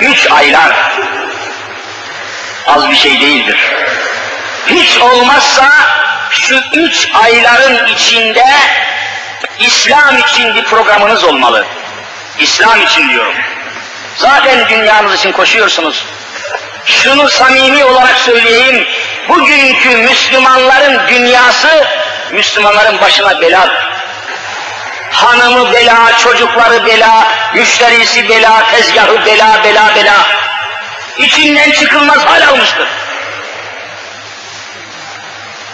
Üç 0.02 0.32
aylar 0.32 0.92
az 2.68 2.90
bir 2.90 2.96
şey 2.96 3.22
değildir. 3.22 3.58
Hiç 4.68 4.98
olmazsa 4.98 5.70
şu 6.32 6.64
üç 6.74 7.10
ayların 7.14 7.88
içinde 7.88 8.46
İslam 9.60 10.18
için 10.18 10.56
bir 10.56 10.64
programınız 10.64 11.24
olmalı. 11.24 11.66
İslam 12.40 12.82
için 12.82 13.10
diyorum. 13.10 13.34
Zaten 14.16 14.70
dünyanız 14.70 15.14
için 15.14 15.32
koşuyorsunuz. 15.32 16.06
Şunu 16.86 17.30
samimi 17.30 17.86
olarak 17.86 18.18
söyleyeyim, 18.18 18.88
bugünkü 19.30 19.98
Müslümanların 19.98 21.08
dünyası, 21.08 21.86
Müslümanların 22.32 23.02
başına 23.02 23.42
bela. 23.42 23.90
Hanımı 25.12 25.74
bela, 25.74 26.18
çocukları 26.18 26.86
bela, 26.86 27.28
müşterisi 27.54 28.30
bela, 28.30 28.64
tezgahı 28.72 29.26
bela, 29.26 29.64
bela, 29.64 29.96
bela. 29.96 30.16
İçinden 31.18 31.72
çıkılmaz 31.72 32.26
hal 32.26 32.48
almıştır. 32.48 32.88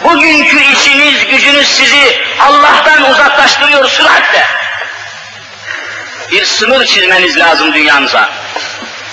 Bugünkü 0.06 0.60
işiniz, 0.62 1.26
gücünüz 1.26 1.68
sizi 1.68 2.20
Allah'tan 2.40 3.10
uzaklaştırıyor 3.10 3.88
süratle. 3.88 4.46
Bir 6.30 6.44
sınır 6.44 6.86
çizmeniz 6.86 7.38
lazım 7.38 7.74
dünyanıza. 7.74 8.30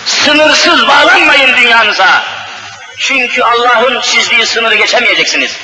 Sınırsız 0.06 0.88
bağlanmayın 0.88 1.58
dünyanıza. 1.58 2.24
Çünkü 2.98 3.44
Allah'ın 3.44 4.02
çizdiği 4.02 4.46
sınırı 4.46 4.76
geçemeyeceksiniz. 4.76 5.58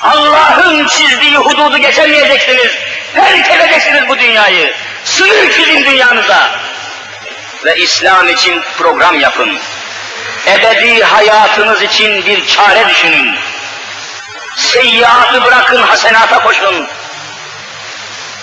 Allah'ın 0.00 0.86
çizdiği 0.86 1.36
hududu 1.36 1.78
geçemeyeceksiniz. 1.78 2.72
Terk 3.14 4.08
bu 4.08 4.18
dünyayı. 4.18 4.74
Sınır 5.04 5.50
çizin 5.50 5.84
dünyanıza. 5.84 6.50
Ve 7.64 7.76
İslam 7.76 8.28
için 8.28 8.62
program 8.78 9.20
yapın. 9.20 9.58
Ebedi 10.46 11.02
hayatınız 11.02 11.82
için 11.82 12.26
bir 12.26 12.46
çare 12.46 12.88
düşünün. 12.88 13.47
Seyyiatı 14.58 15.44
bırakın, 15.44 15.82
hasenata 15.82 16.42
koşun. 16.42 16.86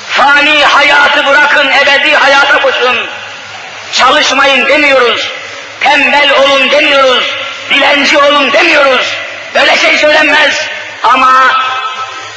Fani 0.10 0.66
hayatı 0.66 1.26
bırakın, 1.26 1.72
ebedi 1.72 2.16
hayata 2.16 2.62
koşun. 2.62 2.98
Çalışmayın 3.92 4.68
demiyoruz. 4.68 5.32
Tembel 5.82 6.32
olun 6.32 6.72
demiyoruz. 6.72 7.36
Dilenci 7.70 8.18
olun 8.18 8.54
demiyoruz. 8.54 9.18
Öyle 9.56 9.78
şey 9.78 9.98
söylenmez. 9.98 10.68
Ama 11.04 11.62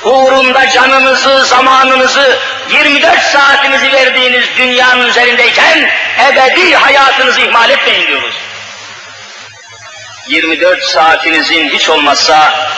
uğrunda 0.04 0.70
canınızı, 0.70 1.44
zamanınızı, 1.44 2.38
24 2.70 3.22
saatinizi 3.22 3.92
verdiğiniz 3.92 4.44
dünyanın 4.56 5.06
üzerindeyken 5.06 5.90
ebedi 6.30 6.74
hayatınızı 6.76 7.40
ihmal 7.40 7.70
etmeyin 7.70 8.06
diyoruz. 8.06 8.34
24 10.28 10.84
saatinizin 10.84 11.68
hiç 11.68 11.88
olmazsa 11.88 12.68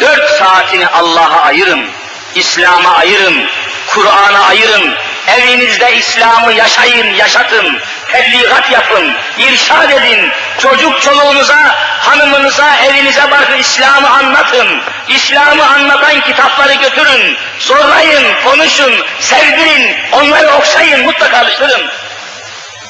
4 0.00 0.30
saatini 0.38 0.86
Allah'a 0.86 1.40
ayırın, 1.42 1.90
İslam'a 2.34 2.94
ayırın, 2.94 3.46
Kur'an'a 3.86 4.46
ayırın, 4.46 4.94
evinizde 5.28 5.96
İslam'ı 5.96 6.52
yaşayın, 6.52 7.14
yaşatın, 7.14 7.78
tebliğat 8.12 8.70
yapın, 8.70 9.12
irşad 9.38 9.90
edin, 9.90 10.30
çocuk 10.58 11.02
çoluğunuza, 11.02 11.76
hanımınıza, 12.00 12.76
evinize 12.76 13.30
bakın 13.30 13.58
İslam'ı 13.58 14.10
anlatın, 14.10 14.82
İslam'ı 15.08 15.66
anlatan 15.66 16.20
kitapları 16.20 16.74
götürün, 16.74 17.36
sorlayın, 17.58 18.24
konuşun, 18.44 18.92
sevdirin, 19.20 19.96
onları 20.12 20.50
okşayın, 20.50 21.04
mutlaka 21.04 21.38
alıştırın. 21.38 21.90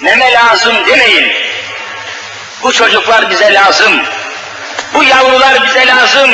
Neme 0.00 0.32
lazım 0.32 0.86
demeyin. 0.86 1.32
Bu 2.62 2.72
çocuklar 2.72 3.30
bize 3.30 3.54
lazım. 3.54 4.02
Bu 4.94 5.04
yavrular 5.04 5.66
bize 5.66 5.86
lazım. 5.86 6.30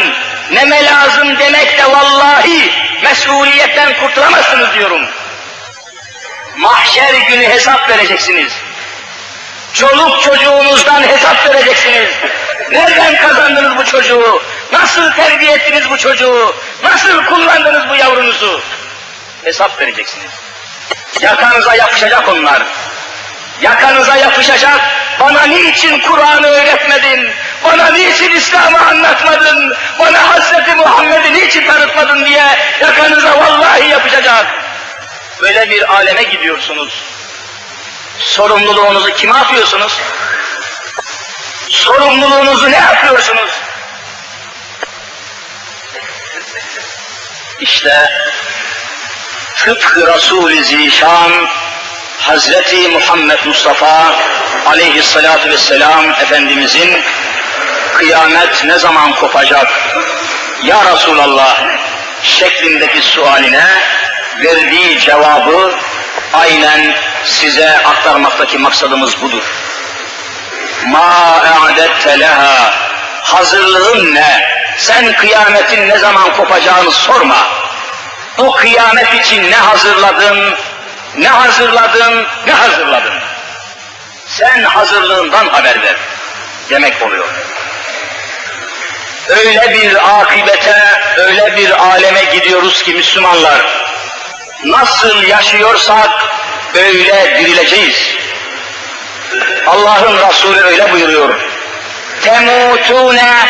Neme 0.50 0.84
lazım 0.84 1.38
demek 1.38 1.78
de 1.78 1.84
vallahi 1.90 2.70
mesuliyetten 3.02 3.92
kurtulamazsınız 4.00 4.74
diyorum. 4.74 5.02
Mahşer 6.56 7.14
günü 7.14 7.48
hesap 7.48 7.90
vereceksiniz. 7.90 8.52
Çoluk 9.72 10.22
çocuğunuzdan 10.22 11.02
hesap 11.02 11.48
vereceksiniz. 11.48 12.08
Nereden 12.70 13.16
kazandınız 13.16 13.76
bu 13.76 13.84
çocuğu? 13.84 14.42
Nasıl 14.72 15.12
terbiye 15.12 15.52
ettiniz 15.52 15.90
bu 15.90 15.98
çocuğu? 15.98 16.54
Nasıl 16.82 17.24
kullandınız 17.24 17.88
bu 17.88 17.96
yavrunuzu? 17.96 18.60
Hesap 19.44 19.80
vereceksiniz. 19.80 20.30
Yakanıza 21.20 21.74
yapışacak 21.74 22.28
onlar. 22.28 22.62
Yakanıza 23.60 24.16
yapışacak. 24.16 24.80
Bana 25.20 25.42
niçin 25.42 26.00
Kur'an'ı 26.00 26.46
öğretmedin? 26.46 27.30
Bana 27.66 27.90
niçin 27.90 28.30
İslam'ı 28.30 28.78
anlatmadın? 28.78 29.74
Bana 29.98 30.28
Hazreti 30.28 30.74
Muhammed'i 30.74 31.34
niçin 31.34 31.66
tanıtmadın 31.66 32.24
diye 32.24 32.44
yakanıza 32.80 33.38
vallahi 33.38 33.88
yapışacak. 33.88 34.46
Böyle 35.42 35.70
bir 35.70 35.94
aleme 35.94 36.22
gidiyorsunuz. 36.22 37.02
Sorumluluğunuzu 38.18 39.14
kime 39.14 39.34
atıyorsunuz? 39.34 40.00
Sorumluluğunuzu 41.70 42.70
ne 42.70 42.76
yapıyorsunuz? 42.76 43.50
İşte 47.60 48.10
tıpkı 49.56 50.06
Resul-i 50.06 50.64
Zişan 50.64 51.48
Hazreti 52.20 52.88
Muhammed 52.88 53.38
Mustafa 53.44 54.14
aleyhissalatu 54.66 55.48
vesselam 55.48 56.10
Efendimizin 56.10 57.02
kıyamet 57.96 58.64
ne 58.64 58.78
zaman 58.78 59.14
kopacak? 59.14 59.68
Ya 60.62 60.76
Resulallah 60.92 61.64
şeklindeki 62.22 63.02
sualine 63.02 63.64
verdiği 64.42 65.00
cevabı 65.00 65.74
aynen 66.32 66.94
size 67.24 67.78
aktarmaktaki 67.84 68.58
maksadımız 68.58 69.22
budur. 69.22 69.42
Ma 70.86 71.42
e'adette 71.46 72.20
leha 72.20 72.74
hazırlığın 73.22 74.14
ne? 74.14 74.56
Sen 74.76 75.12
kıyametin 75.12 75.88
ne 75.88 75.98
zaman 75.98 76.32
kopacağını 76.36 76.90
sorma. 76.90 77.48
Bu 78.38 78.52
kıyamet 78.52 79.14
için 79.14 79.50
ne 79.50 79.56
hazırladın, 79.56 80.54
ne 81.16 81.28
hazırladın, 81.28 82.26
ne 82.46 82.52
hazırladın. 82.52 83.14
Sen 84.26 84.62
hazırlığından 84.62 85.48
haber 85.48 85.82
ver 85.82 85.96
demek 86.70 87.02
oluyor. 87.02 87.45
Öyle 89.28 89.74
bir 89.74 90.20
akibete, 90.20 91.02
öyle 91.16 91.56
bir 91.56 91.70
aleme 91.70 92.24
gidiyoruz 92.24 92.82
ki 92.82 92.92
Müslümanlar, 92.92 93.66
nasıl 94.64 95.22
yaşıyorsak 95.22 96.10
öyle 96.74 97.38
dirileceğiz. 97.38 98.16
Allah'ın 99.66 100.28
Resulü 100.28 100.60
öyle 100.60 100.92
buyuruyor. 100.92 101.40
Temutune 102.20 103.48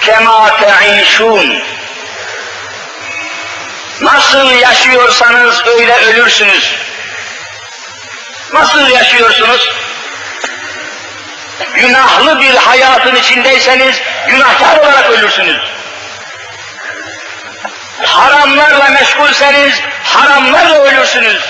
kema 0.00 0.56
te'işun. 0.60 1.62
Nasıl 4.00 4.50
yaşıyorsanız 4.50 5.66
öyle 5.66 5.94
ölürsünüz. 5.96 6.74
Nasıl 8.52 8.90
yaşıyorsunuz? 8.90 9.70
Günahlı 11.75 12.41
bir 12.41 12.55
hayatın 12.55 13.15
içindeyseniz 13.15 14.01
günahkar 14.27 14.77
olarak 14.77 15.09
ölürsünüz. 15.09 15.61
Haramlarla 18.03 18.89
meşgulseniz 18.89 19.73
haramlarla 20.03 20.79
ölürsünüz. 20.79 21.41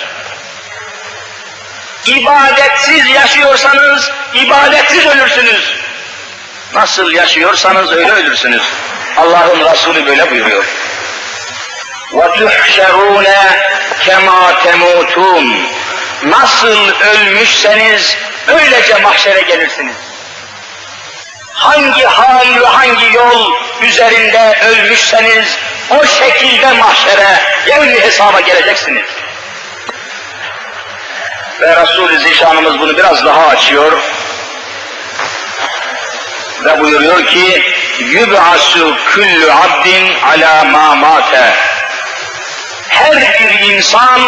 İbadetsiz 2.05 3.09
yaşıyorsanız 3.09 4.11
ibadetsiz 4.33 5.05
ölürsünüz. 5.05 5.75
Nasıl 6.73 7.11
yaşıyorsanız 7.11 7.91
öyle 7.91 8.11
ölürsünüz. 8.11 8.63
Allah'ın 9.17 9.71
Resulü 9.71 10.05
böyle 10.05 10.31
buyuruyor. 10.31 10.65
وَتُحْشَرُونَ 12.11 13.27
كَمَا 14.05 14.53
تَمُوتُونَ 14.63 15.65
Nasıl 16.23 16.91
ölmüşseniz 17.01 18.17
Böylece 18.48 18.98
mahşere 18.98 19.40
gelirsiniz. 19.40 19.96
Hangi 21.52 22.04
hal 22.04 22.60
ve 22.60 22.66
hangi 22.66 23.16
yol 23.16 23.52
üzerinde 23.82 24.58
ölmüşseniz 24.66 25.58
o 25.90 26.06
şekilde 26.06 26.72
mahşere, 26.72 27.40
yevmi 27.66 28.00
hesaba 28.00 28.40
geleceksiniz. 28.40 29.06
Ve 31.60 31.82
Resul-i 31.82 32.18
Zişanımız 32.18 32.78
bunu 32.78 32.96
biraz 32.96 33.24
daha 33.24 33.46
açıyor. 33.46 33.92
Ve 36.64 36.80
buyuruyor 36.80 37.26
ki, 37.26 37.62
Yüb'asu 37.98 38.96
küllü 39.06 39.52
abdin 39.52 40.14
ala 40.20 40.64
ma 40.64 40.94
mate. 40.94 41.54
Her 42.88 43.40
bir 43.40 43.60
insan 43.60 44.20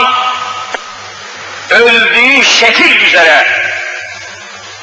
öldüğü 1.70 2.44
şekil 2.44 3.00
üzere 3.06 3.67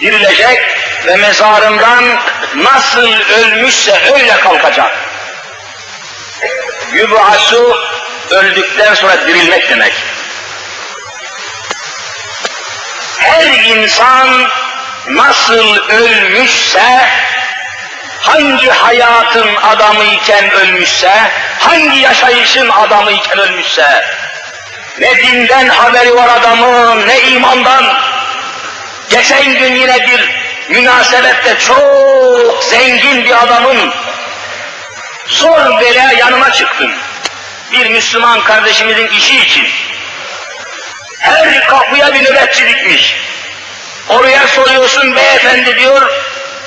dirilecek 0.02 0.60
ve 1.06 1.16
mezarından 1.16 2.04
nasıl 2.56 3.12
ölmüşse 3.12 4.02
öyle 4.14 4.40
kalkacak. 4.40 4.92
Yübasu 6.94 7.78
öldükten 8.30 8.94
sonra 8.94 9.28
dirilmek 9.28 9.70
demek. 9.70 9.94
Her 13.20 13.46
insan 13.46 14.50
nasıl 15.08 15.78
ölmüşse, 15.90 17.10
hangi 18.20 18.70
hayatın 18.70 19.56
adamı 19.56 20.04
iken 20.04 20.52
ölmüşse, 20.52 21.32
hangi 21.60 22.00
yaşayışın 22.00 22.70
adamı 22.70 23.12
iken 23.12 23.40
ölmüşse, 23.40 24.06
ne 25.00 25.18
dinden 25.18 25.68
haberi 25.68 26.16
var 26.16 26.30
adamın, 26.40 27.08
ne 27.08 27.22
imandan. 27.22 28.15
Geçen 29.10 29.54
gün 29.54 29.76
yine 29.76 30.08
bir 30.08 30.46
münasebette 30.70 31.58
çok 31.60 32.64
zengin 32.64 33.26
bir 33.26 33.44
adamın 33.44 33.94
zor 35.28 35.80
bela 35.82 36.12
yanıma 36.12 36.52
çıktım. 36.52 36.92
Bir 37.72 37.90
Müslüman 37.90 38.44
kardeşimizin 38.44 39.08
işi 39.08 39.38
için. 39.38 39.68
Her 41.20 41.68
kapıya 41.68 42.14
bir 42.14 42.24
nöbetçi 42.24 42.68
dikmiş. 42.68 43.16
Oraya 44.10 44.48
soruyorsun 44.48 45.16
beyefendi 45.16 45.80
diyor, 45.80 46.12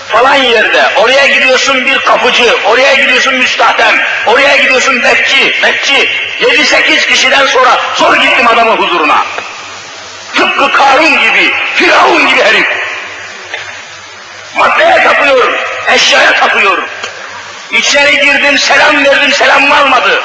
falan 0.08 0.34
yerde. 0.34 0.82
Oraya 0.96 1.26
gidiyorsun 1.26 1.86
bir 1.86 1.98
kapıcı, 1.98 2.56
oraya 2.64 2.94
gidiyorsun 2.94 3.34
müstahdem, 3.34 4.06
oraya 4.26 4.56
gidiyorsun 4.56 5.02
bekçi, 5.02 5.62
bekçi. 5.62 6.08
Yedi 6.40 6.66
sekiz 6.66 7.06
kişiden 7.06 7.46
sonra 7.46 7.80
zor 7.96 8.16
gittim 8.16 8.48
adamın 8.48 8.76
huzuruna. 8.76 9.26
Tıpkı 10.36 10.72
Karun 10.72 11.20
gibi, 11.20 11.54
Firavun 11.74 12.28
gibi 12.28 12.42
herif. 12.44 12.66
Maddeye 14.56 15.04
tapıyor, 15.04 15.52
eşyaya 15.94 16.34
tapıyor. 16.34 16.82
İçeri 17.70 18.20
girdim, 18.20 18.58
selam 18.58 19.04
verdim, 19.04 19.32
selam 19.32 19.72
almadı. 19.72 20.22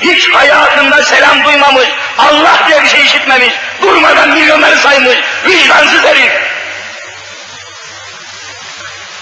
Hiç 0.00 0.30
hayatında 0.30 1.02
selam 1.02 1.44
duymamış, 1.44 1.88
Allah 2.18 2.64
diye 2.68 2.82
bir 2.82 2.88
şey 2.88 3.02
işitmemiş, 3.02 3.54
durmadan 3.82 4.28
milyonları 4.28 4.76
saymış, 4.76 5.16
vicdansız 5.46 6.04
herif. 6.04 6.32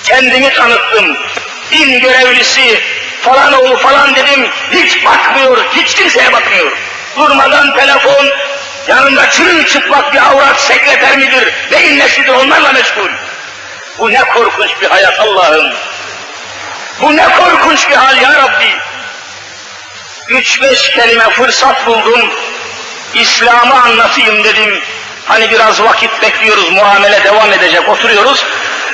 Kendimi 0.05 0.55
tanıttım, 0.55 1.17
din 1.71 2.01
görevlisi, 2.01 2.81
falan 3.23 3.53
oğlu 3.53 3.77
falan 3.77 4.15
dedim, 4.15 4.51
hiç 4.73 5.05
bakmıyor, 5.05 5.65
hiç 5.77 5.95
kimseye 5.95 6.33
bakmıyor. 6.33 6.73
Durmadan 7.17 7.75
telefon, 7.75 8.29
yanında 8.89 9.31
çırılçıplak 9.31 10.13
bir 10.13 10.29
avrat 10.29 10.61
sekreter 10.61 11.17
midir, 11.17 11.55
neyin 11.71 11.99
nesidir 11.99 12.33
onlarla 12.33 12.73
meşgul. 12.73 13.09
Bu 13.99 14.13
ne 14.13 14.21
korkunç 14.21 14.71
bir 14.81 14.87
hayat 14.87 15.21
Allah'ım. 15.21 15.73
Bu 17.01 17.17
ne 17.17 17.25
korkunç 17.25 17.91
bir 17.91 17.97
hal 17.97 18.17
ya 18.23 18.35
Rabbi. 18.35 18.75
Üç 20.29 20.63
beş 20.63 20.91
kelime 20.91 21.31
fırsat 21.31 21.87
buldum, 21.87 22.31
İslam'ı 23.15 23.83
anlatayım 23.83 24.45
dedim. 24.45 24.83
Hani 25.27 25.51
biraz 25.51 25.83
vakit 25.83 26.23
bekliyoruz, 26.23 26.71
muamele 26.71 27.25
devam 27.25 27.53
edecek, 27.53 27.89
oturuyoruz. 27.89 28.45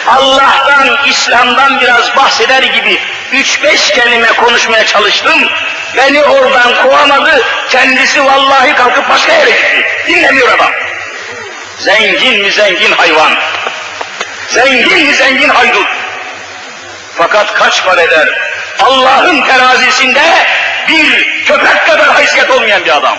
Allah'tan, 0.07 0.99
İslam'dan 1.07 1.81
biraz 1.81 2.17
bahseder 2.17 2.63
gibi 2.63 3.01
üç 3.33 3.63
beş 3.63 3.91
kelime 3.91 4.29
konuşmaya 4.29 4.87
çalıştım. 4.87 5.49
Beni 5.97 6.23
oradan 6.23 6.83
kovamadı, 6.83 7.43
kendisi 7.69 8.25
vallahi 8.25 8.75
kalkıp 8.75 9.09
başka 9.09 9.33
yere 9.33 9.51
gitti. 9.51 9.87
Dinlemiyor 10.07 10.49
adam. 10.49 10.73
Zengin 11.79 12.43
mi 12.43 12.53
zengin 12.53 12.93
hayvan. 12.93 13.33
Zengin 14.49 15.07
mi 15.07 15.15
zengin 15.15 15.49
haydut. 15.49 15.87
Fakat 17.17 17.55
kaç 17.55 17.85
para 17.85 18.03
eder? 18.03 18.29
Allah'ın 18.81 19.43
terazisinde 19.43 20.23
bir 20.89 21.27
köpek 21.45 21.87
kadar 21.87 22.09
haysiyet 22.09 22.51
olmayan 22.51 22.85
bir 22.85 22.97
adam. 22.97 23.19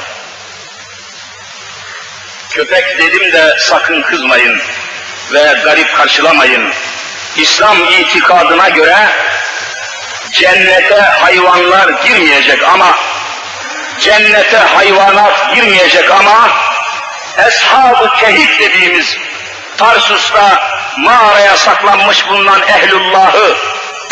Köpek 2.49 2.97
dedim 2.97 3.33
de 3.33 3.57
sakın 3.59 4.01
kızmayın 4.01 4.61
ve 5.33 5.55
garip 5.63 5.97
karşılamayın. 5.97 6.73
İslam 7.37 7.77
itikadına 7.83 8.69
göre 8.69 8.97
cennete 10.31 11.01
hayvanlar 11.01 11.89
girmeyecek 12.03 12.63
ama 12.63 12.95
cennete 13.99 14.57
hayvanat 14.57 15.55
girmeyecek 15.55 16.11
ama 16.11 16.49
Eshab-ı 17.37 18.09
Kehif 18.19 18.59
dediğimiz 18.59 19.17
Tarsus'ta 19.77 20.61
mağaraya 20.97 21.57
saklanmış 21.57 22.27
bulunan 22.27 22.61
ehlullahı, 22.61 23.55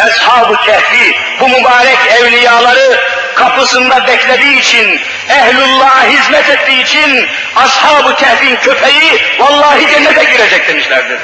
Eshab-ı 0.07 0.55
Kehfi, 0.65 1.15
bu 1.39 1.49
mübarek 1.49 1.97
evliyaları 2.19 2.99
kapısında 3.35 4.07
beklediği 4.07 4.59
için, 4.59 5.01
ehlullah'a 5.29 6.03
hizmet 6.03 6.49
ettiği 6.49 6.83
için, 6.83 7.27
Ashab-ı 7.55 8.15
Kehf'in 8.15 8.55
köpeği 8.55 9.21
vallahi 9.39 9.87
cennete 9.87 10.23
girecek 10.23 10.67
demişlerdir. 10.67 11.19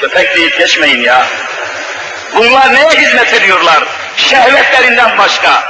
Köpek 0.00 0.36
deyip 0.36 0.58
geçmeyin 0.58 1.02
ya. 1.02 1.26
Bunlar 2.32 2.74
neye 2.74 2.90
hizmet 2.90 3.32
ediyorlar? 3.34 3.84
Şehvetlerinden 4.16 5.18
başka, 5.18 5.62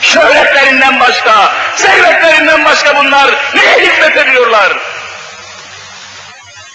şöhretlerinden 0.00 1.00
başka, 1.00 1.52
servetlerinden 1.76 2.64
başka 2.64 2.96
bunlar 2.96 3.30
neye 3.54 3.78
hizmet 3.78 4.16
ediyorlar? 4.16 4.72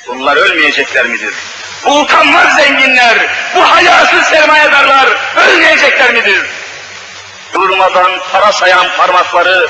Bunlar 0.07 0.37
ölmeyecekler 0.37 1.05
midir? 1.05 1.33
Bu 1.85 1.99
utanmaz 1.99 2.55
zenginler, 2.55 3.17
bu 3.55 3.71
hayasız 3.71 4.23
sermayedarlar 4.23 5.07
ölmeyecekler 5.35 6.13
midir? 6.13 6.41
Durmadan 7.53 8.11
para 8.31 8.51
sayan 8.51 8.87
parmakları 8.97 9.67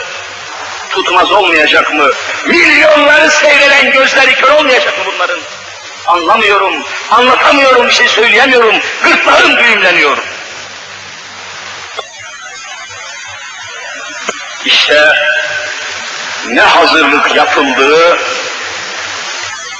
tutmaz 0.90 1.32
olmayacak 1.32 1.94
mı? 1.94 2.12
Milyonları 2.46 3.32
seyreden 3.32 3.92
gözleri 3.92 4.36
kör 4.36 4.50
olmayacak 4.52 4.98
mı 4.98 5.04
bunların? 5.14 5.40
Anlamıyorum, 6.08 6.84
anlatamıyorum, 7.12 7.88
bir 7.88 7.94
şey 7.94 8.08
söyleyemiyorum, 8.08 8.76
gırtlağım 9.04 9.58
düğümleniyor. 9.58 10.18
İşte 14.66 15.14
ne 16.48 16.62
hazırlık 16.62 17.36
yapıldığı, 17.36 18.18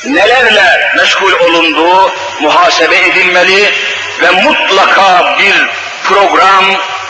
nelerle 0.06 0.94
meşgul 0.98 1.32
olunduğu 1.32 2.12
muhasebe 2.40 2.98
edilmeli 2.98 3.74
ve 4.22 4.32
mutlaka 4.32 5.38
bir 5.40 5.68
program, 6.04 6.66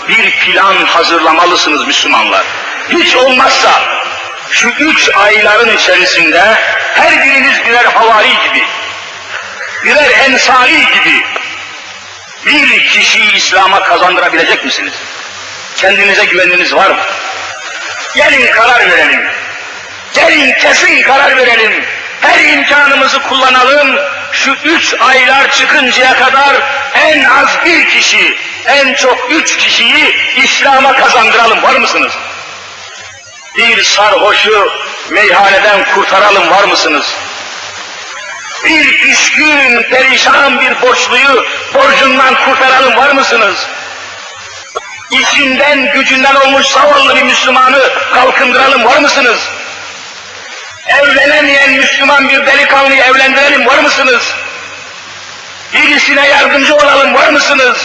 bir 0.07 0.31
plan 0.31 0.75
hazırlamalısınız 0.85 1.87
Müslümanlar. 1.87 2.45
Hiç 2.89 3.15
olmazsa 3.15 3.71
şu 4.51 4.69
üç 4.69 5.09
ayların 5.15 5.77
içerisinde 5.77 6.57
her 6.93 7.25
biriniz 7.25 7.65
birer 7.65 7.85
havari 7.85 8.29
gibi, 8.47 8.63
birer 9.83 10.11
ensari 10.11 10.79
gibi 10.79 11.25
bir 12.45 12.87
kişiyi 12.87 13.35
İslam'a 13.35 13.83
kazandırabilecek 13.83 14.65
misiniz? 14.65 14.93
Kendinize 15.75 16.25
güveniniz 16.25 16.73
var 16.73 16.89
mı? 16.89 16.99
Gelin 18.15 18.51
karar 18.51 18.89
verelim. 18.89 19.27
Gelin 20.13 20.53
kesin 20.53 21.01
karar 21.01 21.37
verelim. 21.37 21.83
Her 22.21 22.39
imkanımızı 22.39 23.21
kullanalım. 23.21 23.97
Şu 24.31 24.51
üç 24.63 24.95
aylar 24.99 25.51
çıkıncaya 25.51 26.13
kadar 26.13 26.55
en 26.95 27.23
az 27.23 27.65
bir 27.65 27.89
kişi, 27.89 28.37
en 28.65 28.93
çok 28.93 29.31
üç 29.31 29.57
kişiyi 29.57 30.15
İslam'a 30.37 30.93
kazandıralım. 30.93 31.63
Var 31.63 31.75
mısınız? 31.75 32.13
Bir 33.57 33.83
sarhoşu 33.83 34.71
meyhaneden 35.09 35.85
kurtaralım. 35.95 36.49
Var 36.49 36.63
mısınız? 36.63 37.05
Bir 38.65 39.01
düşkün, 39.01 39.83
perişan 39.83 40.61
bir 40.61 40.81
borçluyu 40.81 41.45
borcundan 41.73 42.35
kurtaralım. 42.35 42.97
Var 42.97 43.11
mısınız? 43.11 43.67
işinden 45.11 45.91
gücünden 45.91 46.35
olmuş 46.35 46.67
zavallı 46.67 47.15
bir 47.15 47.23
Müslümanı 47.23 47.79
kalkındıralım 48.13 48.85
var 48.85 48.97
mısınız? 48.97 49.39
Evlenemeyen 50.87 51.71
Müslüman 51.71 52.29
bir 52.29 52.45
delikanlıyı 52.45 53.03
evlendirelim 53.03 53.65
var 53.65 53.79
mısınız? 53.79 54.33
Birisine 55.73 56.27
yardımcı 56.27 56.75
olalım 56.75 57.13
var 57.13 57.29
mısınız? 57.29 57.77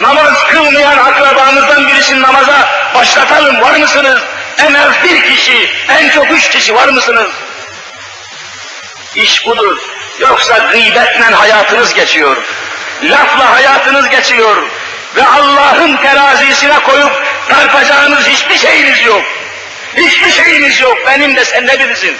Namaz 0.00 0.44
kılmayan 0.50 0.98
akrabamızdan 0.98 1.88
birisini 1.88 2.22
namaza 2.22 2.68
başlatalım 2.94 3.60
var 3.60 3.76
mısınız? 3.76 4.20
En 4.58 4.74
az 4.74 4.92
bir 5.04 5.22
kişi, 5.22 5.70
en 5.88 6.08
çok 6.08 6.30
üç 6.30 6.50
kişi 6.50 6.74
var 6.74 6.88
mısınız? 6.88 7.30
İş 9.16 9.46
budur. 9.46 9.78
Yoksa 10.18 10.58
gıybetle 10.58 11.24
hayatınız 11.24 11.94
geçiyor. 11.94 12.36
Lafla 13.02 13.52
hayatınız 13.54 14.08
geçiyor 14.08 14.56
ve 15.16 15.26
Allah'ın 15.26 15.96
terazisine 15.96 16.78
koyup 16.78 17.12
tartacağınız 17.48 18.28
hiçbir 18.28 18.58
şeyiniz 18.58 19.06
yok. 19.06 19.22
Hiçbir 19.96 20.30
şeyiniz 20.30 20.80
yok. 20.80 20.98
Benim 21.06 21.36
de 21.36 21.44
sen 21.44 21.68
de 21.68 21.78
bilirsin. 21.78 22.16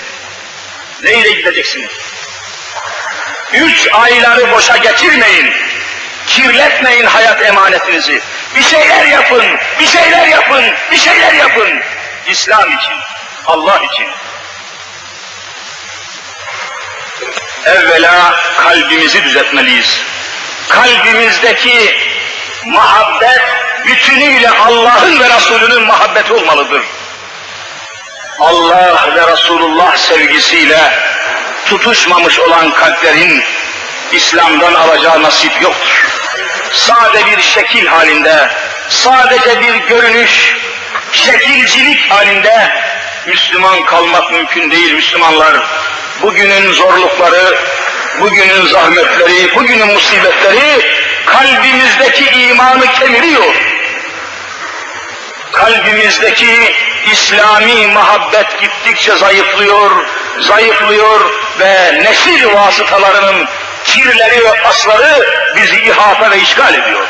Neyle 1.02 1.32
gideceksiniz? 1.32 1.90
Üç 3.52 3.88
ayları 3.92 4.50
boşa 4.50 4.76
geçirmeyin. 4.76 5.52
Kirletmeyin 6.26 7.06
hayat 7.06 7.42
emanetinizi. 7.42 8.20
Bir 8.56 8.62
şeyler 8.62 9.04
yapın, 9.04 9.44
bir 9.80 9.86
şeyler 9.86 10.26
yapın, 10.26 10.64
bir 10.92 10.96
şeyler 10.96 11.32
yapın. 11.32 11.80
İslam 12.28 12.78
için, 12.78 12.94
Allah 13.46 13.80
için. 13.92 14.06
Evvela 17.66 18.34
kalbimizi 18.58 19.24
düzeltmeliyiz. 19.24 20.02
Kalbimizdeki 20.68 21.96
muhabbet 22.64 23.40
bütünüyle 23.86 24.50
Allah'ın 24.50 25.20
ve 25.20 25.36
Resulünün 25.36 25.82
muhabbeti 25.82 26.32
olmalıdır. 26.32 26.82
Allah 28.40 29.14
ve 29.14 29.32
Resulullah 29.32 29.96
sevgisiyle 29.96 30.92
tutuşmamış 31.66 32.40
olan 32.40 32.70
kalplerin 32.70 33.44
İslam'dan 34.12 34.74
alacağı 34.74 35.22
nasip 35.22 35.62
yoktur. 35.62 36.06
Sade 36.72 37.26
bir 37.26 37.40
şekil 37.40 37.86
halinde, 37.86 38.50
sadece 38.88 39.60
bir 39.60 39.74
görünüş, 39.74 40.56
şekilcilik 41.12 42.10
halinde 42.10 42.72
Müslüman 43.26 43.84
kalmak 43.84 44.30
mümkün 44.30 44.70
değil 44.70 44.92
Müslümanlar. 44.92 45.56
Bugünün 46.22 46.72
zorlukları, 46.72 47.58
bugünün 48.20 48.66
zahmetleri, 48.66 49.54
bugünün 49.54 49.86
musibetleri 49.86 50.96
kalbimizdeki 51.26 52.24
imanı 52.24 52.92
kemiriyor. 52.92 53.54
Kalbimizdeki 55.52 56.74
İslami 57.12 57.86
muhabbet 57.86 58.60
gittikçe 58.60 59.16
zayıflıyor, 59.16 59.90
zayıflıyor 60.40 61.20
ve 61.60 62.02
nesil 62.04 62.54
vasıtalarının 62.54 63.48
kirleri 63.84 64.44
ve 64.44 64.62
asları 64.68 65.26
bizi 65.56 65.76
ihata 65.76 66.30
ve 66.30 66.38
işgal 66.38 66.74
ediyor. 66.74 67.06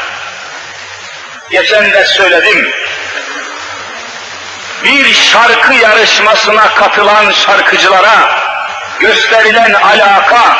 Geçen 1.50 1.92
de 1.92 2.04
söyledim, 2.04 2.72
bir 4.84 5.14
şarkı 5.14 5.74
yarışmasına 5.74 6.74
katılan 6.74 7.30
şarkıcılara 7.30 8.45
gösterilen 9.01 9.72
alaka, 9.72 10.57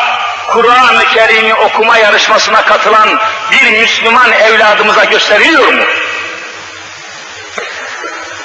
Kur'an-ı 0.47 1.05
Kerim'i 1.14 1.55
okuma 1.55 1.99
yarışmasına 1.99 2.64
katılan 2.64 3.20
bir 3.51 3.80
Müslüman 3.80 4.32
evladımıza 4.32 5.05
gösteriliyor 5.05 5.72
mu? 5.72 5.82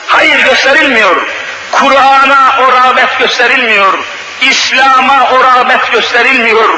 Hayır 0.08 0.40
gösterilmiyor. 0.40 1.16
Kur'an'a 1.72 2.56
o 2.60 2.72
rağbet 2.74 3.20
gösterilmiyor. 3.20 4.00
İslam'a 4.42 5.30
o 5.32 5.44
rağbet 5.44 5.92
gösterilmiyor. 5.92 6.70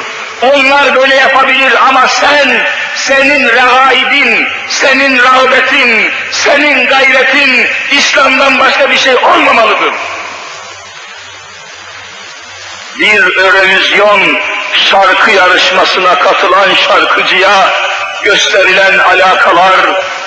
Onlar 0.42 0.96
böyle 0.96 1.16
yapabilir 1.16 1.74
ama 1.88 2.08
sen, 2.08 2.66
senin 2.96 3.48
rehaibin, 3.50 4.48
senin 4.70 5.20
rağbetin, 5.20 6.12
senin 6.32 6.88
gayretin 6.88 7.68
İslam'dan 7.92 8.60
başka 8.60 8.90
bir 8.90 8.98
şey 8.98 9.16
olmamalıdır. 9.16 9.94
Bir 13.00 13.38
Eurovision 13.38 14.38
şarkı 14.74 15.32
yarışmasına 15.32 16.20
katılan 16.20 16.74
şarkıcıya 16.74 17.70
gösterilen 18.24 19.00
alakalar, 19.00 19.76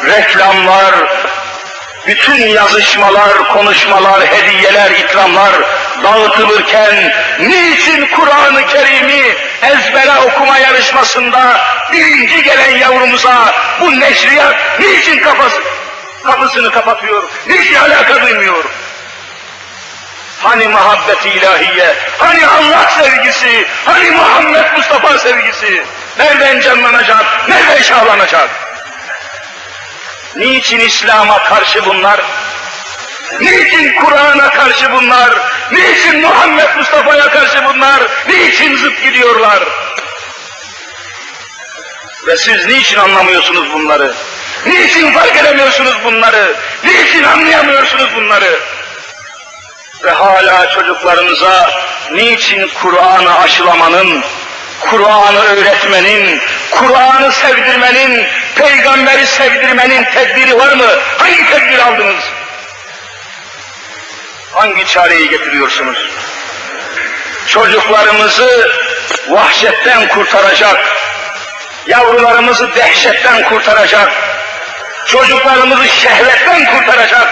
reklamlar, 0.04 0.94
bütün 2.06 2.46
yazışmalar, 2.46 3.48
konuşmalar, 3.48 4.26
hediyeler, 4.26 4.90
ikramlar 4.90 5.52
dağıtılırken 6.02 7.12
niçin 7.40 8.06
Kur'an-ı 8.06 8.66
Kerim'i 8.66 9.34
ezbere 9.62 10.18
okuma 10.26 10.58
yarışmasında 10.58 11.60
birinci 11.92 12.42
gelen 12.42 12.78
yavrumuza 12.78 13.54
bu 13.80 14.00
neşriyat 14.00 14.54
niçin 14.80 15.22
kafası, 15.22 15.62
kapısını 16.24 16.70
kapatıyor, 16.70 17.22
niçin 17.46 17.74
alaka 17.74 18.22
duymuyor? 18.22 18.64
Hani 20.42 20.68
muhabbet 20.68 21.26
ilahiye, 21.26 21.96
hani 22.18 22.46
Allah 22.46 22.90
sevgisi, 22.90 23.66
hani 23.84 24.10
Muhammed 24.10 24.72
Mustafa 24.76 25.18
sevgisi? 25.18 25.84
Nereden 26.18 26.60
canlanacak, 26.60 27.48
nereden 27.48 27.82
şahlanacak? 27.82 28.50
Niçin 30.36 30.80
İslam'a 30.80 31.42
karşı 31.44 31.84
bunlar? 31.84 32.20
Niçin 33.40 33.94
Kur'an'a 34.00 34.50
karşı 34.50 34.92
bunlar? 34.92 35.30
Niçin 35.72 36.20
Muhammed 36.20 36.76
Mustafa'ya 36.76 37.28
karşı 37.30 37.64
bunlar? 37.64 38.02
Niçin 38.28 38.76
zıt 38.76 39.02
gidiyorlar? 39.02 39.62
Ve 42.26 42.36
siz 42.36 42.66
niçin 42.66 42.98
anlamıyorsunuz 42.98 43.72
bunları? 43.72 44.14
Niçin 44.66 45.12
fark 45.12 45.36
edemiyorsunuz 45.36 45.94
bunları? 46.04 46.56
Niçin 46.84 47.22
anlayamıyorsunuz 47.22 48.16
bunları? 48.16 48.60
Ve 50.04 50.10
hala 50.10 50.70
çocuklarınıza 50.70 51.70
niçin 52.12 52.70
Kur'an'ı 52.82 53.38
aşılamanın, 53.38 54.24
Kur'an'ı 54.80 55.38
öğretmenin, 55.38 56.40
Kur'an'ı 56.70 57.32
sevdirmenin, 57.32 58.26
peygamberi 58.56 59.26
sevdirmenin 59.26 60.04
tedbiri 60.04 60.58
var 60.58 60.72
mı? 60.72 60.86
Hangi 61.18 61.46
tedbir 61.46 61.78
aldınız? 61.78 62.24
Hangi 64.52 64.86
çareyi 64.86 65.28
getiriyorsunuz? 65.28 65.98
Çocuklarımızı 67.46 68.70
vahşetten 69.28 70.08
kurtaracak, 70.08 70.96
yavrularımızı 71.86 72.74
dehşetten 72.74 73.44
kurtaracak, 73.44 74.12
çocuklarımızı 75.06 75.88
şehvetten 75.88 76.64
kurtaracak 76.64 77.28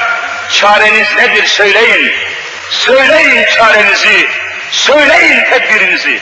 çareniz 0.50 1.16
nedir 1.16 1.46
söyleyin. 1.46 2.12
Söyleyin 2.70 3.44
çarenizi, 3.44 4.28
söyleyin 4.70 5.44
tedbirinizi. 5.50 6.20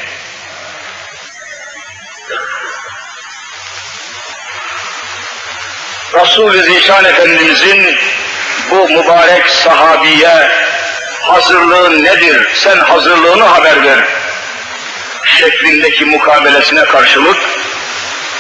Resul-i 6.15 6.63
Zişan 6.63 7.05
Efendimizin 7.05 7.97
bu 8.71 8.89
mübarek 8.89 9.49
sahabiye 9.49 10.49
hazırlığın 11.21 12.05
nedir, 12.05 12.49
sen 12.55 12.77
hazırlığını 12.77 13.45
haber 13.45 13.85
ver 13.85 13.99
şeklindeki 15.25 16.05
mukabelesine 16.05 16.85
karşılık 16.85 17.37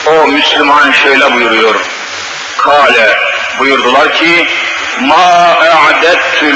o 0.07 0.27
Müslüman 0.27 0.93
şöyle 0.93 1.33
buyuruyor. 1.33 1.75
Kale 2.59 3.19
buyurdular 3.59 4.13
ki 4.13 4.49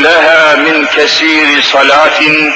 leha 0.03 0.57
min 0.57 0.87
kesiri 0.87 1.63
salatin 1.63 2.55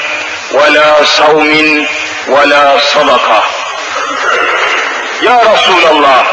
ve 0.54 0.74
la 0.74 1.04
savmin 1.04 1.86
ve 2.28 2.50
la 2.50 2.80
sadaka. 2.80 3.42
Ya 5.22 5.40
Resulallah 5.52 6.24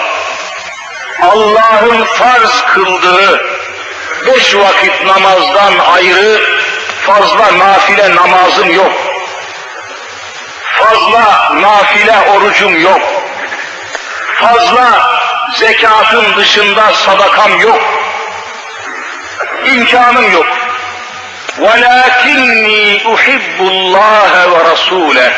Allah'ın 1.22 2.04
farz 2.04 2.62
kıldığı 2.74 3.42
beş 4.28 4.56
vakit 4.56 5.06
namazdan 5.06 5.74
ayrı 5.94 6.42
fazla 7.06 7.58
nafile 7.58 8.16
namazım 8.16 8.72
yok. 8.72 8.92
Fazla 10.80 11.54
nafile 11.62 12.16
orucum 12.36 12.82
yok. 12.82 13.02
Fazla 14.36 15.18
zekatın 15.56 16.36
dışında 16.36 16.94
sadakam 16.94 17.60
yok 17.60 17.97
İmkanım 19.67 20.33
yok. 20.33 20.47
وَلَاكِنِّي 21.61 23.03
اُحِبُّ 23.13 23.59
اللّٰهَ 23.61 24.33
وَرَسُولَهِ 24.53 25.33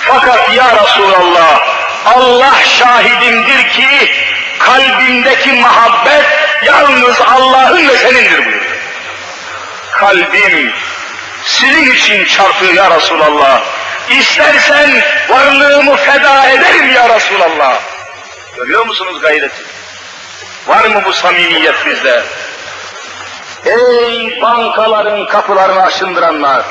Fakat 0.00 0.54
ya 0.54 0.84
Resulallah, 0.84 1.60
Allah 2.04 2.54
şahidimdir 2.64 3.68
ki 3.68 4.12
kalbimdeki 4.58 5.52
muhabbet 5.52 6.24
yalnız 6.64 7.20
Allah'ın 7.20 7.88
ve 7.88 7.98
senindir 7.98 8.44
buyuruyor. 8.44 8.74
Kalbim 9.92 10.72
sizin 11.44 11.92
için 11.94 12.24
çarpıyor 12.24 12.74
ya 12.74 12.90
Resulallah. 12.90 13.62
İstersen 14.10 15.02
varlığımı 15.28 15.96
feda 15.96 16.50
ederim 16.50 16.90
ya 16.90 17.16
Resulallah. 17.16 17.80
Görüyor 18.56 18.86
musunuz 18.86 19.20
gayreti? 19.20 19.62
Var 20.66 20.84
mı 20.84 21.02
bu 21.04 21.12
samimiyet 21.12 21.86
bizde? 21.86 22.24
Ey 23.65 24.41
bankaların 24.41 25.25
kapılarını 25.25 25.83
aşındıranlar! 25.83 26.65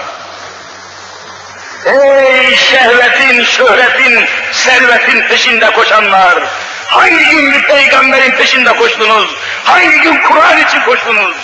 Ey 1.84 2.56
şehvetin, 2.56 3.44
şöhretin, 3.44 4.26
servetin 4.52 5.28
peşinde 5.28 5.70
koşanlar! 5.70 6.38
Hangi 6.86 7.24
gün 7.24 7.52
bir 7.52 7.62
peygamberin 7.62 8.30
peşinde 8.30 8.72
koştunuz? 8.72 9.34
Hangi 9.64 10.00
gün 10.00 10.22
Kur'an 10.22 10.58
için 10.58 10.80
koştunuz? 10.80 11.36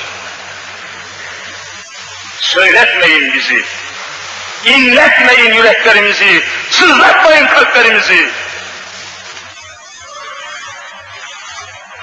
Söyletmeyin 2.41 3.35
bizi. 3.35 3.65
İnletmeyin 4.65 5.55
yüreklerimizi, 5.55 6.43
sızlatmayın 6.71 7.47
kalplerimizi. 7.47 8.29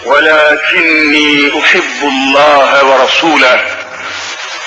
وَلَكِنِّي 0.07 1.31
اُحِبُّ 1.59 2.01
اللّٰهَ 2.13 2.71
وَرَسُولَهُ 2.89 3.59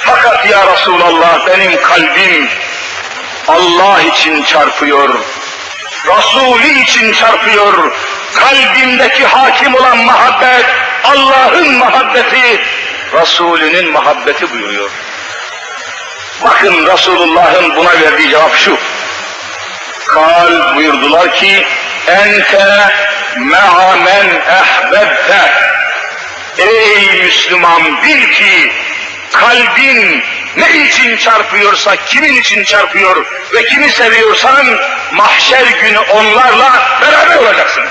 Fakat 0.06 0.46
ya 0.50 0.74
Resulallah 0.74 1.48
benim 1.48 1.82
kalbim 1.82 2.50
Allah 3.48 4.02
için 4.02 4.44
çarpıyor, 4.44 5.10
Resulü 6.08 6.82
için 6.82 7.14
çarpıyor, 7.14 7.92
kalbimdeki 8.36 9.26
hakim 9.26 9.76
olan 9.76 9.98
muhabbet, 9.98 10.66
Allah'ın 11.04 11.78
muhabbeti, 11.78 12.62
Resulünün 13.14 13.92
muhabbeti 13.92 14.54
buyuruyor. 14.54 14.90
Bakın 16.44 16.88
Resulullah'ın 16.88 17.76
buna 17.76 18.02
verdiği 18.02 18.30
cevap 18.30 18.56
şu. 18.56 18.78
Kal 20.08 20.76
buyurdular 20.76 21.34
ki, 21.34 21.66
ente 22.08 22.90
me'a 23.37 23.97
men 23.97 24.27
ehbebte. 24.29 25.53
Ey 26.59 27.23
Müslüman 27.23 28.03
bil 28.03 28.33
ki 28.33 28.73
kalbin 29.33 30.25
ne 30.57 30.87
için 30.87 31.17
çarpıyorsa, 31.17 31.97
kimin 31.97 32.35
için 32.35 32.65
çarpıyor 32.65 33.27
ve 33.55 33.65
kimi 33.65 33.91
seviyorsan 33.91 34.67
mahşer 35.13 35.67
günü 35.67 35.99
onlarla 35.99 36.99
beraber 37.03 37.37
olacaksın. 37.37 37.85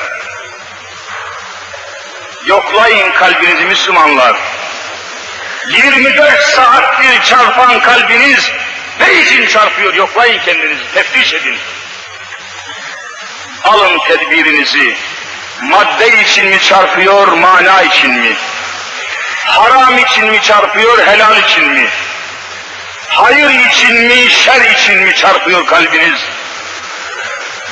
Yoklayın 2.45 3.11
kalbinizi 3.13 3.65
Müslümanlar. 3.65 4.35
24 5.69 6.41
saattir 6.43 7.21
çarpan 7.23 7.79
kalbiniz 7.79 8.51
ne 8.99 9.13
için 9.13 9.47
çarpıyor? 9.47 9.93
Yoklayın 9.93 10.39
kendinizi, 10.39 10.81
teftiş 10.93 11.33
edin. 11.33 11.57
Alın 13.63 13.99
tedbirinizi. 13.99 14.95
Madde 15.69 16.21
için 16.21 16.45
mi 16.45 16.59
çarpıyor, 16.59 17.27
mana 17.27 17.81
için 17.81 18.11
mi? 18.11 18.35
Haram 19.45 19.97
için 19.97 20.25
mi 20.25 20.41
çarpıyor, 20.41 21.07
helal 21.07 21.37
için 21.37 21.63
mi? 21.73 21.89
Hayır 23.07 23.49
için 23.49 23.93
mi, 23.93 24.29
şer 24.29 24.61
için 24.61 25.03
mi 25.03 25.15
çarpıyor 25.15 25.65
kalbiniz? 25.65 26.19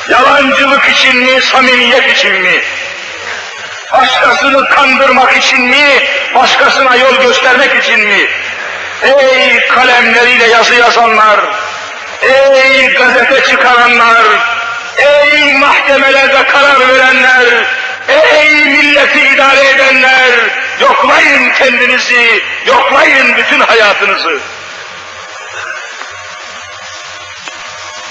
Yalancılık 0.10 0.90
için 0.90 1.18
mi, 1.18 1.42
samimiyet 1.42 2.18
için 2.18 2.34
mi? 2.34 2.62
Başkasını 3.94 4.70
kandırmak 4.70 5.38
için 5.38 5.62
mi, 5.62 6.04
başkasına 6.36 6.96
yol 6.96 7.16
göstermek 7.16 7.84
için 7.84 8.00
mi? 8.00 8.28
Ey 9.04 9.68
kalemleriyle 9.68 10.48
yazı 10.48 10.76
yazanlar, 10.76 11.40
ey 12.22 12.94
gazete 12.94 13.44
çıkaranlar, 13.44 14.26
ey 14.98 15.54
mahkemelerde 15.54 16.48
karar 16.48 16.90
verenler, 16.90 17.46
ey 18.08 18.66
milleti 18.66 19.20
idare 19.20 19.70
edenler, 19.70 20.32
yoklayın 20.82 21.52
kendinizi, 21.54 22.44
yoklayın 22.66 23.38
bütün 23.38 23.60
hayatınızı. 23.60 24.40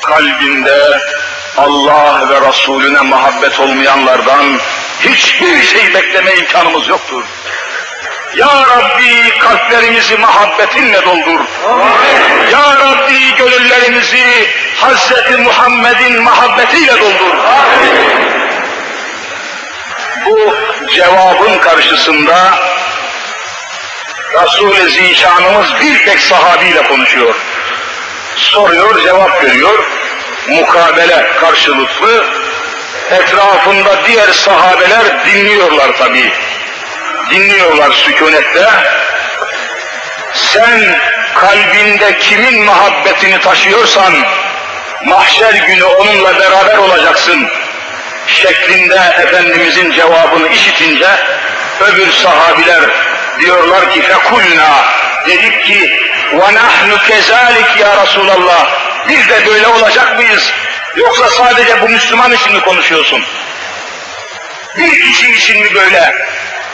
Kalbinde 0.02 1.00
Allah 1.56 2.28
ve 2.30 2.48
Resulüne 2.48 3.00
muhabbet 3.00 3.60
olmayanlardan 3.60 4.60
hiçbir 5.00 5.62
şey 5.62 5.94
bekleme 5.94 6.34
imkanımız 6.34 6.88
yoktur. 6.88 7.24
Ya 8.36 8.46
Rabbi 8.46 9.38
kalplerimizi 9.38 10.16
muhabbetinle 10.16 11.04
doldur. 11.04 11.40
Ya 12.52 12.76
Rabbi 12.78 13.34
gönüllerimizi 13.36 14.48
Hazreti 14.76 15.36
Muhammed'in 15.36 16.22
muhabbetiyle 16.22 17.00
doldur. 17.00 17.36
Bu 20.26 20.54
cevabın 20.94 21.58
karşısında 21.58 22.58
Resul-i 24.42 24.90
Zişanımız 24.90 25.66
bir 25.80 26.04
tek 26.04 26.20
sahabiyle 26.20 26.82
konuşuyor. 26.82 27.34
Soruyor, 28.36 29.02
cevap 29.02 29.44
veriyor. 29.44 29.84
Mukabele 30.48 31.32
karşılıklı. 31.40 32.24
Etrafında 33.10 34.06
diğer 34.06 34.32
sahabeler 34.32 35.26
dinliyorlar 35.26 35.96
tabii 35.98 36.32
dinliyorlar 37.30 37.92
sükunette. 37.92 38.68
Sen 40.34 40.98
kalbinde 41.34 42.18
kimin 42.18 42.64
muhabbetini 42.64 43.40
taşıyorsan, 43.40 44.14
mahşer 45.04 45.54
günü 45.54 45.84
onunla 45.84 46.38
beraber 46.38 46.76
olacaksın 46.76 47.48
şeklinde 48.30 49.00
Efendimizin 49.18 49.90
cevabını 49.92 50.48
işitince 50.48 51.08
öbür 51.80 52.12
sahabiler 52.12 52.80
diyorlar 53.40 53.90
ki 53.90 54.02
fekulna 54.02 54.84
dedik 55.26 55.64
ki 55.64 56.00
ve 56.32 56.54
nahnu 56.54 56.98
kezalik 57.08 57.76
ya 57.80 58.02
Resulallah 58.02 58.66
biz 59.08 59.28
de 59.28 59.46
böyle 59.46 59.66
olacak 59.66 60.16
mıyız? 60.18 60.52
Yoksa 60.96 61.28
sadece 61.28 61.80
bu 61.80 61.88
Müslüman 61.88 62.32
için 62.32 62.52
mi 62.54 62.60
konuşuyorsun? 62.60 63.24
Bir 64.78 65.00
kişi 65.00 65.32
için 65.32 65.60
mi 65.60 65.74
böyle? 65.74 66.14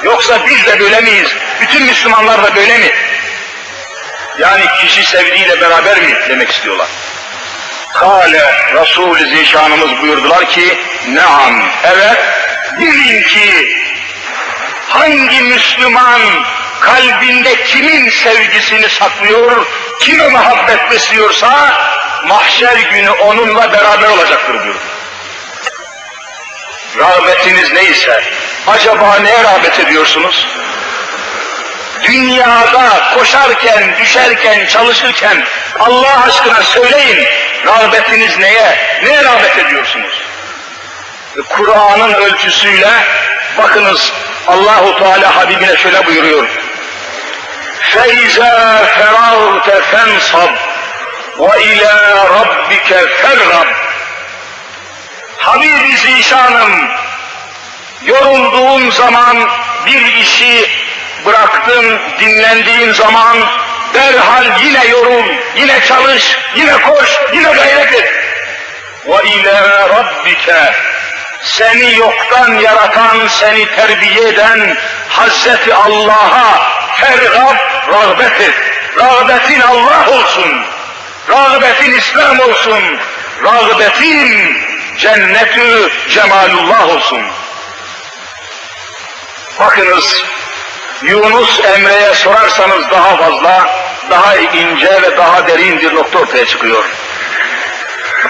Yoksa 0.03 0.47
biz 0.47 0.67
de 0.67 0.81
böyle 0.81 1.01
miyiz? 1.01 1.29
Bütün 1.61 1.83
Müslümanlar 1.83 2.43
da 2.43 2.55
böyle 2.57 2.79
mi? 2.79 2.91
Yani 4.39 4.65
kişi 4.81 5.05
sevdiğiyle 5.05 5.61
beraber 5.61 6.03
mi 6.03 6.15
demek 6.29 6.51
istiyorlar? 6.51 6.89
Kale 7.95 8.55
Resul-i 8.75 9.37
Zişanımız 9.37 10.03
buyurdular 10.03 10.49
ki 10.49 10.79
Naam 11.09 11.63
evet 11.85 12.19
bilin 12.81 13.23
ki 13.23 13.77
hangi 14.89 15.41
Müslüman 15.41 16.21
kalbinde 16.81 17.65
kimin 17.65 18.11
sevgisini 18.11 18.89
saklıyor, 18.89 19.67
kime 20.01 20.29
muhabbet 20.29 20.91
besliyorsa 20.91 21.81
mahşer 22.27 22.77
günü 22.77 23.11
onunla 23.11 23.73
beraber 23.73 24.09
olacaktır 24.09 24.55
buyurdu. 24.55 24.79
Rağbetiniz 26.99 27.73
neyse, 27.73 28.23
acaba 28.67 29.19
neye 29.19 29.45
rağbet 29.45 29.81
ediyorsunuz? 29.81 30.47
Dünyada 32.03 33.15
koşarken, 33.15 33.97
düşerken, 34.01 34.67
çalışırken 34.67 35.45
Allah 35.79 36.25
aşkına 36.27 36.63
söyleyin, 36.63 37.27
Rağbetiniz 37.67 38.39
neye? 38.39 38.79
Neye 39.03 39.25
rağbet 39.25 39.59
ediyorsunuz? 39.59 40.23
Kur'an'ın 41.49 42.15
ölçüsüyle 42.15 42.91
bakınız 43.59 44.13
Allahu 44.47 44.99
Teala 44.99 45.37
Habibine 45.37 45.77
şöyle 45.77 46.07
buyuruyor. 46.07 46.49
Feiza 47.81 48.85
feragte 48.99 49.81
fensab 49.83 50.51
ve 51.39 51.65
ila 51.65 52.25
rabbike 52.25 53.09
fergab. 53.09 53.67
Habibi 55.39 55.97
zişanım, 55.97 56.89
yorulduğum 58.03 58.93
zaman 58.93 59.49
bir 59.87 60.15
işi 60.15 60.71
bıraktım, 61.27 61.99
dinlendiğim 62.21 62.95
zaman 62.95 63.37
derhal 63.97 64.61
yine 64.65 64.87
yorum, 64.87 65.27
yine 65.57 65.81
çalış, 65.81 66.39
yine 66.57 66.73
koş, 66.73 67.11
yine 67.33 67.53
gayret 67.53 67.93
et. 67.93 68.15
Ve 69.07 69.31
ile 69.31 69.61
rabbike 69.89 70.73
seni 71.43 71.95
yoktan 71.95 72.55
yaratan, 72.55 73.29
seni 73.29 73.67
terbiye 73.77 74.29
eden 74.29 74.77
Hazreti 75.09 75.75
Allah'a 75.75 76.73
tergab, 77.01 77.57
rağbet 77.93 78.41
et. 78.41 78.55
Rağbetin 78.99 79.61
Allah 79.61 80.11
olsun. 80.11 80.63
Rağbetin 81.31 81.93
İslam 81.93 82.41
olsun. 82.41 82.83
Rağbetin 83.45 84.57
cennetü 84.99 85.91
cemalullah 86.09 86.89
olsun. 86.89 87.23
Bakınız 89.61 90.25
Yunus 91.03 91.61
Emre'ye 91.61 92.15
sorarsanız 92.15 92.91
daha 92.91 93.17
fazla, 93.17 93.67
daha 94.11 94.37
ince 94.37 95.03
ve 95.03 95.17
daha 95.17 95.49
derin 95.49 95.81
bir 95.81 95.95
nokta 95.95 96.19
ortaya 96.19 96.47
çıkıyor. 96.47 96.85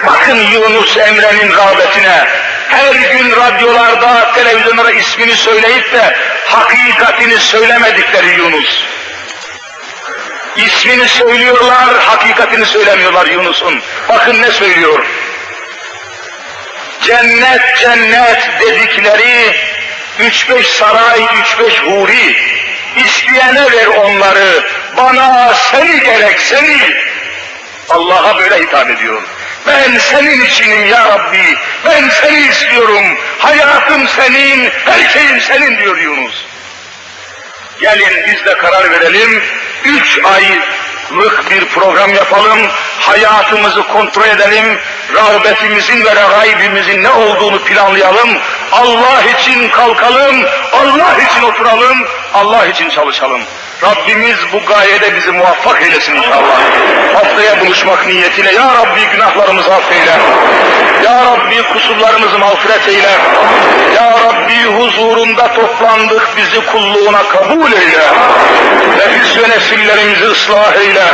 Bakın 0.06 0.36
Yunus 0.36 0.96
Emre'nin 0.96 1.52
rağbetine, 1.52 2.26
her 2.68 2.94
gün 2.94 3.36
radyolarda, 3.36 4.32
televizyonlara 4.34 4.90
ismini 4.90 5.36
söyleyip 5.36 5.92
de 5.92 6.16
hakikatini 6.46 7.38
söylemedikleri 7.38 8.36
Yunus. 8.36 8.84
İsmini 10.56 11.08
söylüyorlar, 11.08 11.98
hakikatini 11.98 12.66
söylemiyorlar 12.66 13.26
Yunus'un. 13.26 13.82
Bakın 14.08 14.42
ne 14.42 14.50
söylüyor. 14.50 15.06
Cennet 17.02 17.76
cennet 17.78 18.48
dedikleri 18.60 19.56
üç 20.18 20.50
beş 20.50 20.66
saray, 20.66 21.20
üç 21.40 21.58
beş 21.58 21.80
huri, 21.82 22.36
isteyene 23.05 23.72
ver 23.72 23.86
onları, 23.86 24.64
bana 24.97 25.55
seni 25.55 26.01
gerek 26.01 26.40
seni. 26.40 26.78
Allah'a 27.90 28.38
böyle 28.38 28.59
hitap 28.59 28.90
ediyor. 28.90 29.22
Ben 29.66 29.99
senin 29.99 30.44
içinim 30.44 30.86
ya 30.86 31.05
Rabbi, 31.05 31.57
ben 31.84 32.09
seni 32.09 32.38
istiyorum, 32.38 33.05
hayatım 33.38 34.09
senin, 34.09 34.70
her 34.84 35.09
şeyim 35.09 35.40
senin 35.40 35.78
diyor 35.78 35.97
Yunus. 35.97 36.44
Gelin 37.80 38.26
biz 38.26 38.44
de 38.44 38.59
karar 38.59 38.90
verelim, 38.90 39.42
üç 39.84 40.18
aylık 40.24 41.51
bir 41.51 41.64
program 41.64 42.14
yapalım, 42.14 42.59
hayatımızı 43.01 43.82
kontrol 43.82 44.28
edelim, 44.28 44.78
rağbetimizin 45.14 46.05
ve 46.05 46.11
regaibimizin 46.11 47.03
ne 47.03 47.11
olduğunu 47.11 47.64
planlayalım, 47.64 48.38
Allah 48.72 49.22
için 49.22 49.68
kalkalım, 49.68 50.36
Allah 50.72 51.16
için 51.30 51.42
oturalım, 51.42 51.98
Allah 52.34 52.66
için 52.66 52.88
çalışalım. 52.88 53.40
Rabbimiz 53.82 54.36
bu 54.52 54.66
gayede 54.66 55.16
bizi 55.16 55.30
muvaffak 55.30 55.82
eylesin 55.82 56.14
inşallah. 56.14 56.60
Haftaya 57.14 57.60
buluşmak 57.60 58.06
niyetiyle 58.06 58.52
Ya 58.52 58.74
Rabbi 58.74 59.00
günahlarımızı 59.12 59.74
affeyle. 59.74 60.18
Ya 61.05 61.24
Rabbi 61.24 61.62
kusurlarımızı 61.62 62.38
mağfiret 62.38 62.88
eyle. 62.88 63.11
Ya 63.97 64.11
Rabbi 64.11 64.64
huzurunda 64.64 65.53
toplandık 65.53 66.36
bizi 66.36 66.66
kulluğuna 66.66 67.22
kabul 67.22 67.72
eyle. 67.72 68.07
Nefis 68.99 69.36
ve 69.42 69.49
nesillerimizi 69.49 70.24
ıslah 70.24 70.76
eyle. 70.76 71.05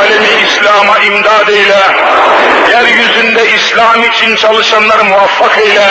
Alemi 0.00 0.28
İslam'a 0.46 0.98
imdad 0.98 1.48
eyle. 1.48 1.78
Yeryüzünde 2.70 3.50
İslam 3.54 4.02
için 4.02 4.36
çalışanları 4.36 5.04
muvaffak 5.04 5.58
eyle. 5.58 5.88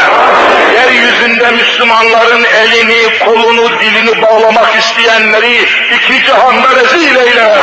Yeryüzünde 0.75 1.51
Müslümanların 1.51 2.43
elini, 2.43 3.19
kolunu, 3.19 3.79
dilini 3.79 4.21
bağlamak 4.21 4.75
isteyenleri 4.75 5.67
iki 5.95 6.25
cihanda 6.25 6.67
rezil 6.75 7.15
eyle. 7.15 7.55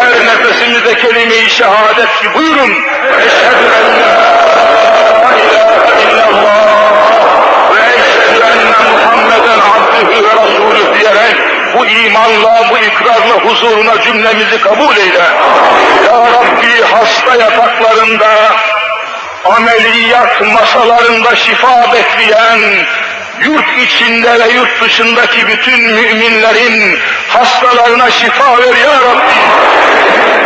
Her 0.00 0.26
nefesimizde 0.26 0.94
kelime-i 0.94 1.50
şehadet 1.50 2.20
ki 2.22 2.34
buyurun. 2.34 2.74
Eşhedü 3.18 3.66
en 3.84 4.00
la 4.00 4.53
bu 11.84 11.86
imanla, 11.86 12.70
bu 12.70 12.78
ikrarla 12.78 13.34
huzuruna 13.44 14.00
cümlemizi 14.00 14.60
kabul 14.60 14.96
eyle. 14.96 15.24
Ya 16.06 16.18
Rabbi 16.32 16.82
hasta 16.92 17.34
yataklarında, 17.44 18.28
ameliyat 19.44 20.40
masalarında 20.40 21.36
şifa 21.36 21.92
bekleyen, 21.92 22.60
yurt 23.40 23.78
içinde 23.84 24.40
ve 24.40 24.52
yurt 24.52 24.82
dışındaki 24.82 25.48
bütün 25.48 25.80
müminlerin 25.80 26.98
hastalarına 27.28 28.10
şifa 28.10 28.58
ver 28.58 28.76
ya 28.76 28.94
Rabbi. 28.94 29.34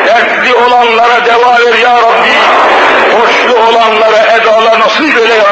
Dertli 0.07 0.55
olanlara 0.55 1.27
deva 1.27 1.59
ver 1.59 1.79
ya 1.79 1.97
Rabbi. 1.97 2.68
Borçlu 3.49 3.61
olanlara 3.61 4.37
edalar 4.37 4.81
nasip 4.81 5.17
eyle 5.19 5.35
ya. 5.35 5.45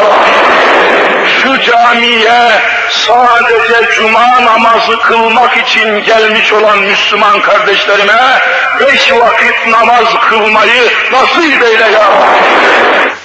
Şu 1.43 1.61
camiye 1.61 2.51
sadece 2.91 3.91
cuma 3.95 4.45
namazı 4.45 4.99
kılmak 4.99 5.57
için 5.57 6.05
gelmiş 6.05 6.53
olan 6.53 6.79
Müslüman 6.79 7.41
kardeşlerime 7.41 8.41
beş 8.81 9.13
vakit 9.13 9.67
namaz 9.67 10.05
kılmayı 10.31 10.91
nasip 11.13 11.63
eyle 11.63 11.85
ya 11.85 12.03
Rabbi. 12.03 13.17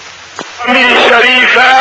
Cami 0.67 0.85
şerife 1.09 1.71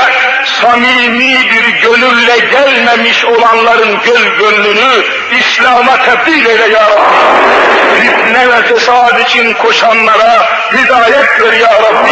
samimi 0.60 1.50
bir 1.50 1.68
gönülle 1.82 2.38
gelmemiş 2.38 3.24
olanların 3.24 4.00
göl 4.04 4.22
gönlünü 4.38 5.04
İslam'a 5.40 5.96
tebdil 5.96 6.46
eyle 6.46 6.68
ya 6.68 6.90
Rabbi. 6.90 8.00
Fitne 8.00 8.48
ve 8.48 8.62
fesad 8.62 9.20
için 9.20 9.52
koşanlara 9.52 10.46
hidayet 10.72 11.40
ver 11.40 11.52
ya 11.52 11.82
Rabbi. 11.82 12.10